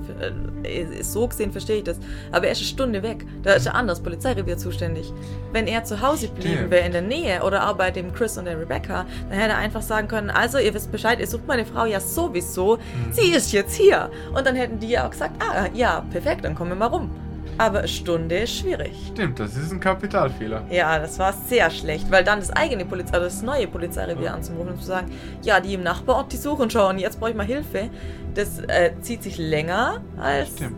[0.63, 1.97] ich, äh, so gesehen verstehe ich das,
[2.31, 5.11] aber er ist eine Stunde weg, da ist er anders Polizeirevier zuständig.
[5.51, 8.45] Wenn er zu Hause blieben wäre in der Nähe oder auch bei dem Chris und
[8.45, 11.65] der Rebecca, dann hätte er einfach sagen können, also ihr wisst Bescheid, ihr sucht meine
[11.65, 13.11] Frau ja sowieso, Mhm.
[13.11, 14.09] sie ist jetzt hier.
[14.35, 17.09] Und dann hätten die ja auch gesagt, ah ja, perfekt, dann kommen wir mal rum.
[17.57, 18.93] Aber Stunde ist schwierig.
[19.13, 20.61] Stimmt, das ist ein Kapitalfehler.
[20.69, 24.33] Ja, das war sehr schlecht, weil dann das eigene Polizei, das neue Polizeirevier Ja.
[24.35, 27.45] anzurufen und zu sagen, ja, die im Nachbarort, die suchen schon, jetzt brauche ich mal
[27.45, 27.89] Hilfe,
[28.35, 30.49] das äh, zieht sich länger als...
[30.49, 30.75] Stimmt.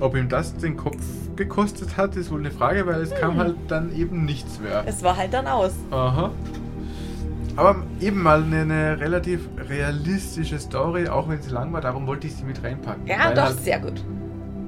[0.00, 0.98] Ob ihm das den Kopf
[1.36, 4.82] gekostet hat, ist wohl eine Frage, weil es kam halt dann eben nichts mehr.
[4.86, 5.72] Es war halt dann aus.
[5.90, 6.30] Aha.
[7.56, 12.26] Aber eben mal eine, eine relativ realistische Story, auch wenn sie lang war, darum wollte
[12.26, 13.06] ich sie mit reinpacken.
[13.06, 14.04] Ja, doch, halt, sehr gut.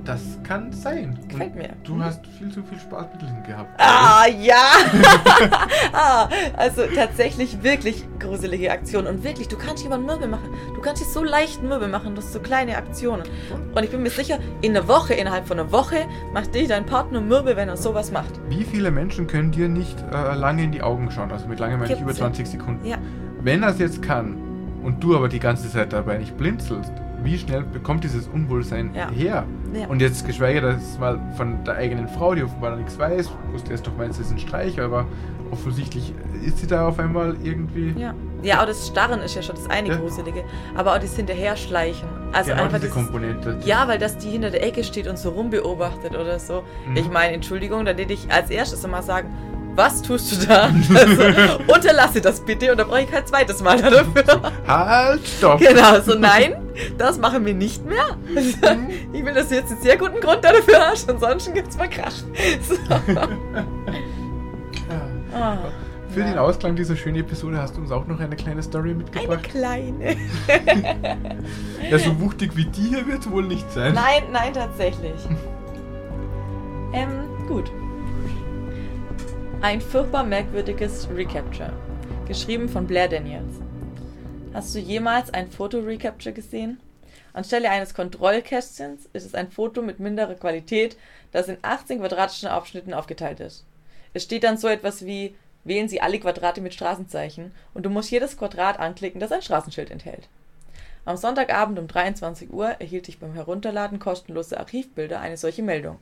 [0.08, 1.18] Das kann sein.
[1.28, 1.68] Gefällt mir.
[1.84, 2.04] Du Mhm.
[2.04, 3.68] hast viel zu viel Spaß mit Link gehabt.
[3.78, 4.62] Ah, ja!
[5.92, 9.06] ah, also tatsächlich wirklich gruselige Aktionen.
[9.06, 10.48] Und wirklich, du kannst jemanden mürbe machen.
[10.74, 13.22] Du kannst dich so leicht mürbe machen durch so kleine Aktionen.
[13.74, 16.86] Und ich bin mir sicher, in einer Woche, innerhalb von einer Woche, macht dich dein
[16.86, 18.32] Partner mürbe, wenn er sowas macht.
[18.48, 21.30] Wie viele Menschen können dir nicht äh, lange in die Augen schauen?
[21.30, 22.16] Also mit lange meine ich über ja.
[22.16, 22.86] 20 Sekunden.
[22.86, 22.96] Ja.
[23.42, 24.36] Wenn er es jetzt kann
[24.82, 26.92] und du aber die ganze Zeit dabei nicht blinzelst,
[27.22, 29.10] wie schnell bekommt dieses Unwohlsein Ja.
[29.10, 29.44] her?
[29.74, 29.86] Ja.
[29.88, 33.72] Und jetzt geschweige, dass mal von der eigenen Frau, die offenbar noch nichts weiß, wusste
[33.72, 35.06] erst doch meinst, es ist ein Streich, aber
[35.50, 36.12] offensichtlich
[36.44, 37.94] ist sie da auf einmal irgendwie.
[37.98, 38.14] Ja.
[38.42, 39.96] Ja, auch das Starren ist ja schon das eine Ja.
[39.96, 40.44] Gruselige.
[40.76, 42.08] Aber auch das Hinterherschleichen.
[42.32, 43.58] Also genau einfach diese dieses, Komponente.
[43.64, 46.62] Ja, weil dass die hinter der Ecke steht und so rumbeobachtet oder so.
[46.88, 46.96] Mhm.
[46.96, 49.28] Ich meine, Entschuldigung, dann hätte ich als erstes einmal sagen,
[49.74, 50.70] was tust du da?
[50.94, 51.22] Also,
[51.66, 54.52] unterlasse das bitte und dann brauche ich kein zweites Mal dafür.
[54.66, 55.58] Halt, stopp!
[55.60, 56.54] genau, so nein,
[56.96, 58.16] das machen wir nicht mehr.
[59.12, 62.12] Ich will, dass du jetzt einen sehr guten Grund dafür hast, ansonsten gibt's mal Krach.
[62.62, 62.74] So.
[65.34, 65.58] Ah,
[66.08, 66.26] Für ja.
[66.26, 69.44] den Ausklang dieser schönen Episode hast du uns auch noch eine kleine Story Eine mitgebracht.
[69.44, 70.16] kleine.
[71.90, 73.94] Ja, so wuchtig wie die hier wird es wohl nicht sein.
[73.94, 75.20] Nein, nein, tatsächlich.
[76.92, 77.08] ähm,
[77.46, 77.70] gut.
[79.60, 81.72] Ein furchtbar merkwürdiges Recapture.
[82.26, 83.60] Geschrieben von Blair Daniels.
[84.58, 86.80] Hast du jemals ein Foto-Recapture gesehen?
[87.32, 90.96] Anstelle eines Kontrollkästchens ist es ein Foto mit minderer Qualität,
[91.30, 93.64] das in 18 quadratischen Abschnitten aufgeteilt ist.
[94.14, 98.10] Es steht dann so etwas wie Wählen Sie alle Quadrate mit Straßenzeichen und du musst
[98.10, 100.28] jedes Quadrat anklicken, das ein Straßenschild enthält.
[101.04, 106.00] Am Sonntagabend um 23 Uhr erhielt ich beim Herunterladen kostenloser Archivbilder eine solche Meldung.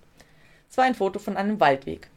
[0.70, 2.08] Es war ein Foto von einem Waldweg.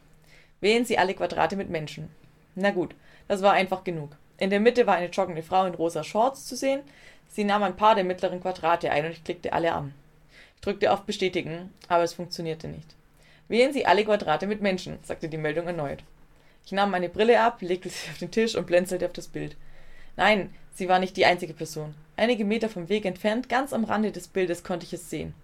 [0.62, 2.08] Wählen Sie alle Quadrate mit Menschen.
[2.54, 2.94] Na gut,
[3.28, 4.16] das war einfach genug.
[4.40, 6.80] In der Mitte war eine joggende Frau in rosa Shorts zu sehen.
[7.28, 9.94] Sie nahm ein paar der mittleren Quadrate ein und ich klickte alle an.
[10.56, 12.96] Ich drückte auf Bestätigen, aber es funktionierte nicht.
[13.48, 16.02] Wählen Sie alle Quadrate mit Menschen, sagte die Meldung erneut.
[16.64, 19.56] Ich nahm meine Brille ab, legte sie auf den Tisch und blinzelte auf das Bild.
[20.16, 21.94] Nein, sie war nicht die einzige Person.
[22.16, 25.34] Einige Meter vom Weg entfernt, ganz am Rande des Bildes, konnte ich es sehen.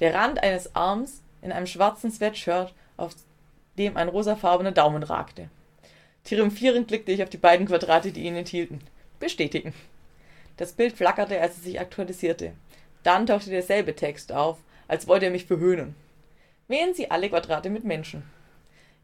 [0.00, 3.14] Der Rand eines Arms in einem schwarzen Sweatshirt, auf
[3.78, 5.48] dem ein rosafarbener Daumen ragte.
[6.26, 8.80] Triumphierend klickte ich auf die beiden Quadrate, die ihn enthielten.
[9.20, 9.72] Bestätigen.
[10.56, 12.52] Das Bild flackerte, als es sich aktualisierte.
[13.04, 14.58] Dann tauchte derselbe Text auf,
[14.88, 15.94] als wollte er mich verhöhnen.
[16.66, 18.24] Wählen Sie alle Quadrate mit Menschen.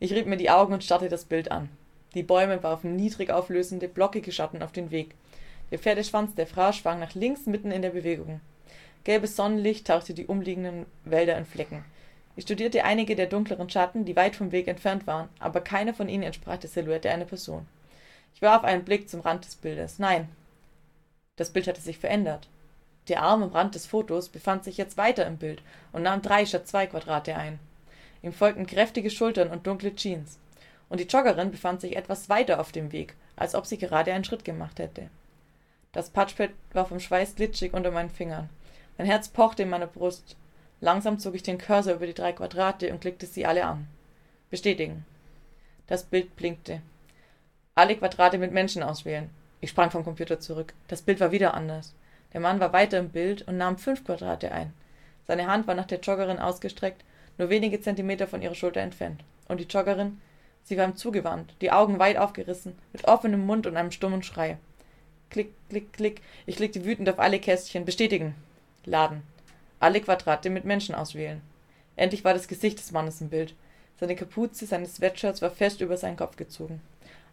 [0.01, 1.69] Ich rieb mir die Augen und starrte das Bild an.
[2.15, 5.15] Die Bäume warfen niedrig auflösende, blockige Schatten auf den Weg.
[5.71, 8.41] Der Pferdeschwanz der Frau schwang nach links mitten in der Bewegung.
[9.05, 11.85] Gelbes Sonnenlicht tauchte die umliegenden Wälder in Flecken.
[12.35, 16.09] Ich studierte einige der dunkleren Schatten, die weit vom Weg entfernt waren, aber keiner von
[16.09, 17.67] ihnen entsprach der Silhouette einer Person.
[18.35, 19.99] Ich warf einen Blick zum Rand des Bildes.
[19.99, 20.29] Nein,
[21.37, 22.49] das Bild hatte sich verändert.
[23.09, 25.63] Der Arm am Rand des Fotos befand sich jetzt weiter im Bild
[25.93, 27.59] und nahm drei statt zwei Quadrate ein.
[28.23, 30.39] Ihm folgten kräftige Schultern und dunkle Jeans.
[30.89, 34.25] Und die Joggerin befand sich etwas weiter auf dem Weg, als ob sie gerade einen
[34.25, 35.09] Schritt gemacht hätte.
[35.93, 38.49] Das Patchpad war vom Schweiß glitschig unter meinen Fingern.
[38.99, 40.37] Mein Herz pochte in meiner Brust.
[40.83, 43.87] Langsam zog ich den Cursor über die drei Quadrate und klickte sie alle an.
[44.51, 45.07] Bestätigen.
[45.87, 46.83] Das Bild blinkte.
[47.77, 49.31] Alle Quadrate mit Menschen auswählen.
[49.61, 50.75] Ich sprang vom Computer zurück.
[50.89, 51.95] Das Bild war wieder anders.
[52.33, 54.73] Der Mann war weiter im Bild und nahm fünf Quadrate ein.
[55.25, 57.05] Seine Hand war nach der Joggerin ausgestreckt,
[57.39, 59.23] nur wenige Zentimeter von ihrer Schulter entfernt.
[59.47, 60.21] Und die Joggerin?
[60.65, 64.59] Sie war ihm zugewandt, die Augen weit aufgerissen, mit offenem Mund und einem stummen Schrei.
[65.31, 66.23] Klick, klick, klick.
[66.45, 67.85] Ich klickte wütend auf alle Kästchen.
[67.85, 68.35] Bestätigen.
[68.85, 69.23] Laden.
[69.83, 71.41] Alle Quadrate mit Menschen auswählen.
[71.97, 73.57] Endlich war das Gesicht des Mannes im Bild.
[73.99, 76.81] Seine Kapuze seines Sweatshirts war fest über seinen Kopf gezogen.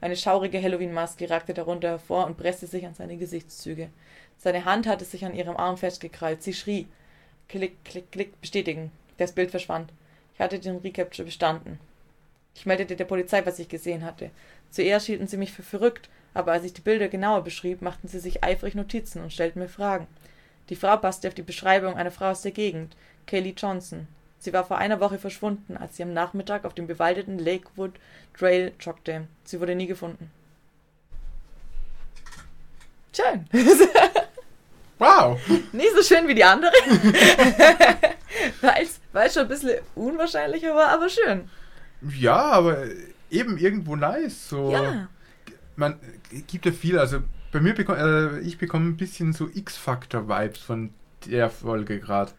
[0.02, 3.90] Eine schaurige Halloween-Maske ragte darunter hervor und presste sich an seine Gesichtszüge.
[4.40, 6.42] Seine Hand hatte sich an ihrem Arm festgekrallt.
[6.42, 6.88] Sie schrie.
[7.50, 8.90] Klick, klick, klick, bestätigen.
[9.18, 9.94] Das Bild verschwand.
[10.34, 11.80] Ich hatte den Recapture bestanden.
[12.56, 14.32] Ich meldete der Polizei, was ich gesehen hatte.
[14.72, 18.20] Zuerst hielten sie mich für verrückt, aber als ich die Bilder genauer beschrieb, machten sie
[18.20, 20.08] sich eifrig Notizen und stellten mir Fragen.
[20.70, 22.96] Die Frau passte auf die Beschreibung einer Frau aus der Gegend,
[23.26, 24.08] Kaylee Johnson.
[24.38, 27.94] Sie war vor einer Woche verschwunden, als sie am Nachmittag auf dem bewaldeten Lakewood
[28.38, 29.28] Trail joggte.
[29.44, 30.32] Sie wurde nie gefunden.
[33.14, 33.46] Schön.
[35.00, 35.40] Wow!
[35.72, 36.74] Nicht so schön wie die andere.
[39.14, 41.50] Weil es schon ein bisschen unwahrscheinlicher war, aber schön.
[42.18, 42.84] Ja, aber
[43.32, 44.50] eben irgendwo nice.
[44.50, 44.72] So.
[44.72, 45.08] Ja.
[45.78, 45.98] Man
[46.48, 50.92] gibt ja viel, also bei mir bekomme äh, ich bekomme ein bisschen so X-Factor-Vibes von
[51.26, 52.32] der Folge gerade.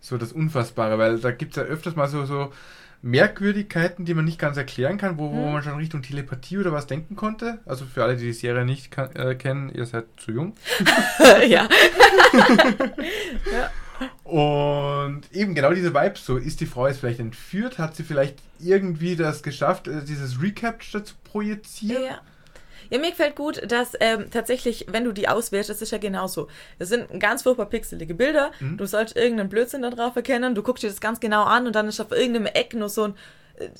[0.00, 2.52] So das Unfassbare, weil da gibt es ja öfters mal so, so
[3.02, 5.52] Merkwürdigkeiten, die man nicht ganz erklären kann, wo, wo Hm.
[5.52, 7.58] man schon Richtung Telepathie oder was denken konnte.
[7.66, 10.54] Also für alle, die die Serie nicht kann, äh, kennen, ihr seid zu jung.
[11.48, 11.68] ja.
[14.24, 18.38] Und eben genau diese Vibes, so ist die Frau jetzt vielleicht entführt, hat sie vielleicht
[18.58, 22.04] irgendwie das geschafft, äh, dieses Recapture zu projizieren?
[22.04, 22.20] Ja.
[22.88, 26.48] Ja, mir gefällt gut, dass ähm, tatsächlich, wenn du die auswählst, das ist ja genauso.
[26.78, 28.52] Das sind ganz furchtbar pixelige Bilder.
[28.60, 28.78] Mhm.
[28.78, 30.54] Du sollst irgendeinen Blödsinn da drauf erkennen.
[30.54, 33.04] Du guckst dir das ganz genau an und dann ist auf irgendeinem Eck nur so
[33.04, 33.14] ein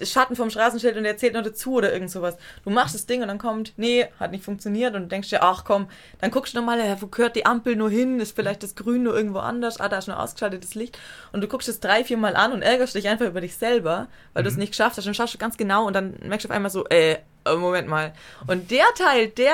[0.05, 2.37] Schatten vom Straßenschild und der zählt noch dazu oder irgend sowas.
[2.65, 5.65] Du machst das Ding und dann kommt, nee, hat nicht funktioniert und denkst dir, ach
[5.65, 5.89] komm,
[6.21, 8.21] dann guckst du nochmal, ja, wo gehört die Ampel nur hin?
[8.21, 9.81] Ist vielleicht das Grün nur irgendwo anders?
[9.81, 10.99] Ah, da ist nur ausgeschaltetes Licht.
[11.33, 14.09] Und du guckst es drei, vier Mal an und ärgerst dich einfach über dich selber,
[14.35, 15.07] weil du es nicht geschafft hast.
[15.07, 17.89] Und schaust du ganz genau und dann merkst du auf einmal so, äh, äh, Moment
[17.89, 18.13] mal.
[18.47, 19.53] Und der Teil, der,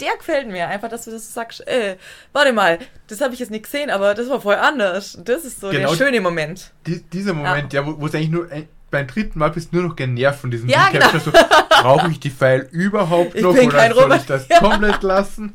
[0.00, 0.66] der gefällt mir.
[0.68, 1.96] Einfach, dass du das sagst, äh,
[2.32, 5.18] warte mal, das habe ich jetzt nicht gesehen, aber das war voll anders.
[5.24, 5.90] Das ist so Genau.
[5.90, 6.72] der schöne Moment.
[6.86, 9.76] Die, dieser Moment, ja, wo, wo es eigentlich nur ein, beim dritten Mal bist du
[9.80, 11.06] nur noch genervt von diesem Ja, genau.
[11.06, 11.36] Recapture.
[11.36, 14.58] So, brauche ich die File überhaupt Ich noch bin oder soll ich das Ja.
[14.60, 15.54] komplett lassen?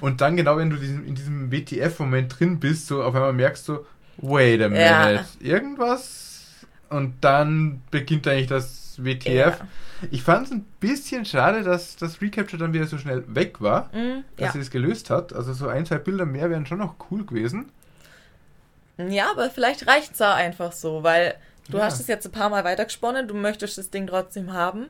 [0.00, 3.68] Und dann genau, wenn du diesen, in diesem WTF-Moment drin bist, so auf einmal merkst
[3.68, 3.84] du,
[4.18, 5.24] wait a minute, Ja.
[5.40, 6.44] irgendwas?
[6.88, 9.26] Und dann beginnt eigentlich das WTF.
[9.26, 9.56] Ja.
[10.10, 13.90] Ich fand es ein bisschen schade, dass das Recapture dann wieder so schnell weg war,
[13.92, 15.32] Mm, dass sie es gelöst hat.
[15.32, 17.70] Also so ein, zwei Bilder mehr wären schon noch cool gewesen.
[18.96, 21.34] ja, aber vielleicht reicht's auch einfach so, weil
[21.68, 21.84] du Ja.
[21.84, 24.86] hast es jetzt ein paar Mal weitergesponnen, du möchtest das Ding trotzdem haben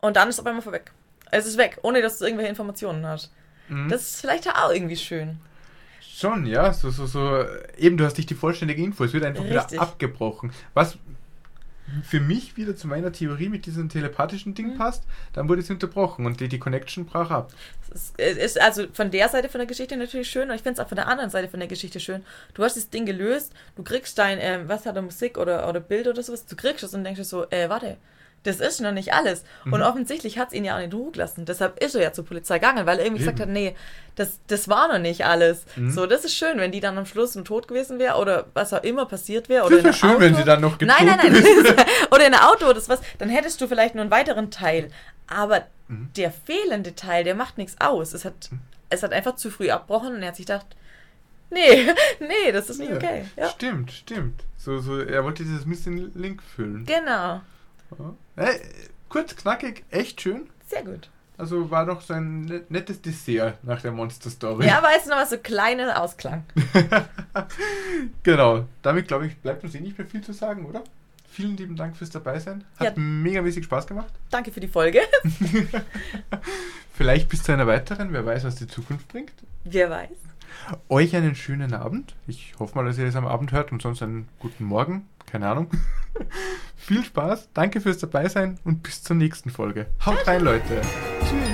[0.00, 0.92] und dann ist es auf einmal vorweg.
[1.30, 3.32] Es ist weg, ohne dass du irgendwelche Informationen hast.
[3.68, 3.88] Mhm.
[3.88, 5.38] Das ist vielleicht auch irgendwie schön.
[6.00, 7.44] Schon, ja, so, so, so,
[7.78, 9.72] eben, du hast nicht die vollständige Info, es wird einfach Richtig.
[9.72, 10.52] wieder abgebrochen.
[10.74, 10.98] Was
[12.02, 14.56] für mich wieder zu meiner Theorie mit diesem telepathischen Mhm.
[14.56, 17.52] Ding passt, dann wurde sie unterbrochen und die, die Connection brach ab.
[17.90, 20.62] Es ist, es ist also von der Seite von der Geschichte natürlich schön und ich
[20.62, 22.24] finde es auch von der anderen Seite von der Geschichte schön.
[22.54, 25.80] Du hast das Ding gelöst, du kriegst dein, ähm, was hat er, Musik oder, oder
[25.80, 27.96] Bild oder sowas, du kriegst es und denkst dir so, äh, warte,
[28.44, 29.44] das ist noch nicht alles.
[29.64, 29.82] Und Mhm.
[29.82, 31.44] offensichtlich hat es ihn ja auch nicht Ruhe gelassen.
[31.44, 33.52] Deshalb ist er ja zur Polizei gegangen, weil er irgendwie gesagt hat, Eben.
[33.52, 33.76] nee,
[34.16, 35.64] das, das war noch nicht alles.
[35.76, 35.90] Mhm.
[35.90, 38.72] So, das ist schön, wenn die dann am Schluss nur tot gewesen wäre oder was
[38.72, 39.70] auch immer passiert wäre.
[39.70, 40.42] Das einem schön, wenn Auto.
[40.42, 41.86] sie dann noch Nein, nein, getötet nein.
[42.10, 44.90] oder in einem Auto oder was, dann hättest du vielleicht nur einen weiteren Teil.
[45.28, 46.10] Aber Mhm.
[46.16, 48.12] der fehlende Teil, der macht nichts aus.
[48.12, 48.50] Es hat,
[48.90, 50.66] es hat einfach zu früh abgebrochen und er hat sich gedacht,
[51.50, 51.86] nee,
[52.20, 53.24] nee, das ist nicht Ja, okay.
[53.36, 54.42] Ja, Stimmt, stimmt.
[54.58, 56.84] So, so, er wollte dieses Missing Link füllen.
[56.86, 57.40] genau.
[57.98, 58.44] Ja.
[58.44, 58.60] Äh,
[59.08, 60.48] kurz, knackig, echt schön.
[60.66, 61.10] Sehr gut.
[61.38, 64.66] Also war doch so ein net- nettes Dessert nach der Monster Story.
[64.66, 66.44] Ja, aber jetzt noch was so kleiner Ausklang.
[68.22, 68.66] Genau.
[68.82, 70.82] Damit, glaube ich, bleibt uns eh nicht mehr viel zu sagen, oder?
[71.28, 72.62] Vielen lieben Dank fürs Dabeisein.
[72.76, 73.02] Hat Ja.
[73.02, 74.12] megamäßig Spaß gemacht.
[74.30, 75.00] Danke für die Folge.
[76.94, 78.12] Vielleicht bis zu einer weiteren.
[78.12, 79.32] Wer weiß, was die Zukunft bringt.
[79.64, 80.10] Wer weiß.
[80.90, 82.14] Euch einen schönen Abend.
[82.26, 85.08] Ich hoffe mal, dass ihr das am Abend hört und sonst einen guten Morgen.
[85.32, 85.70] Keine Ahnung.
[86.76, 87.48] Viel Spaß.
[87.54, 89.86] Danke fürs Dabeisein und bis zur nächsten Folge.
[90.04, 90.82] Haut rein, Leute.
[91.22, 91.51] Tschüss.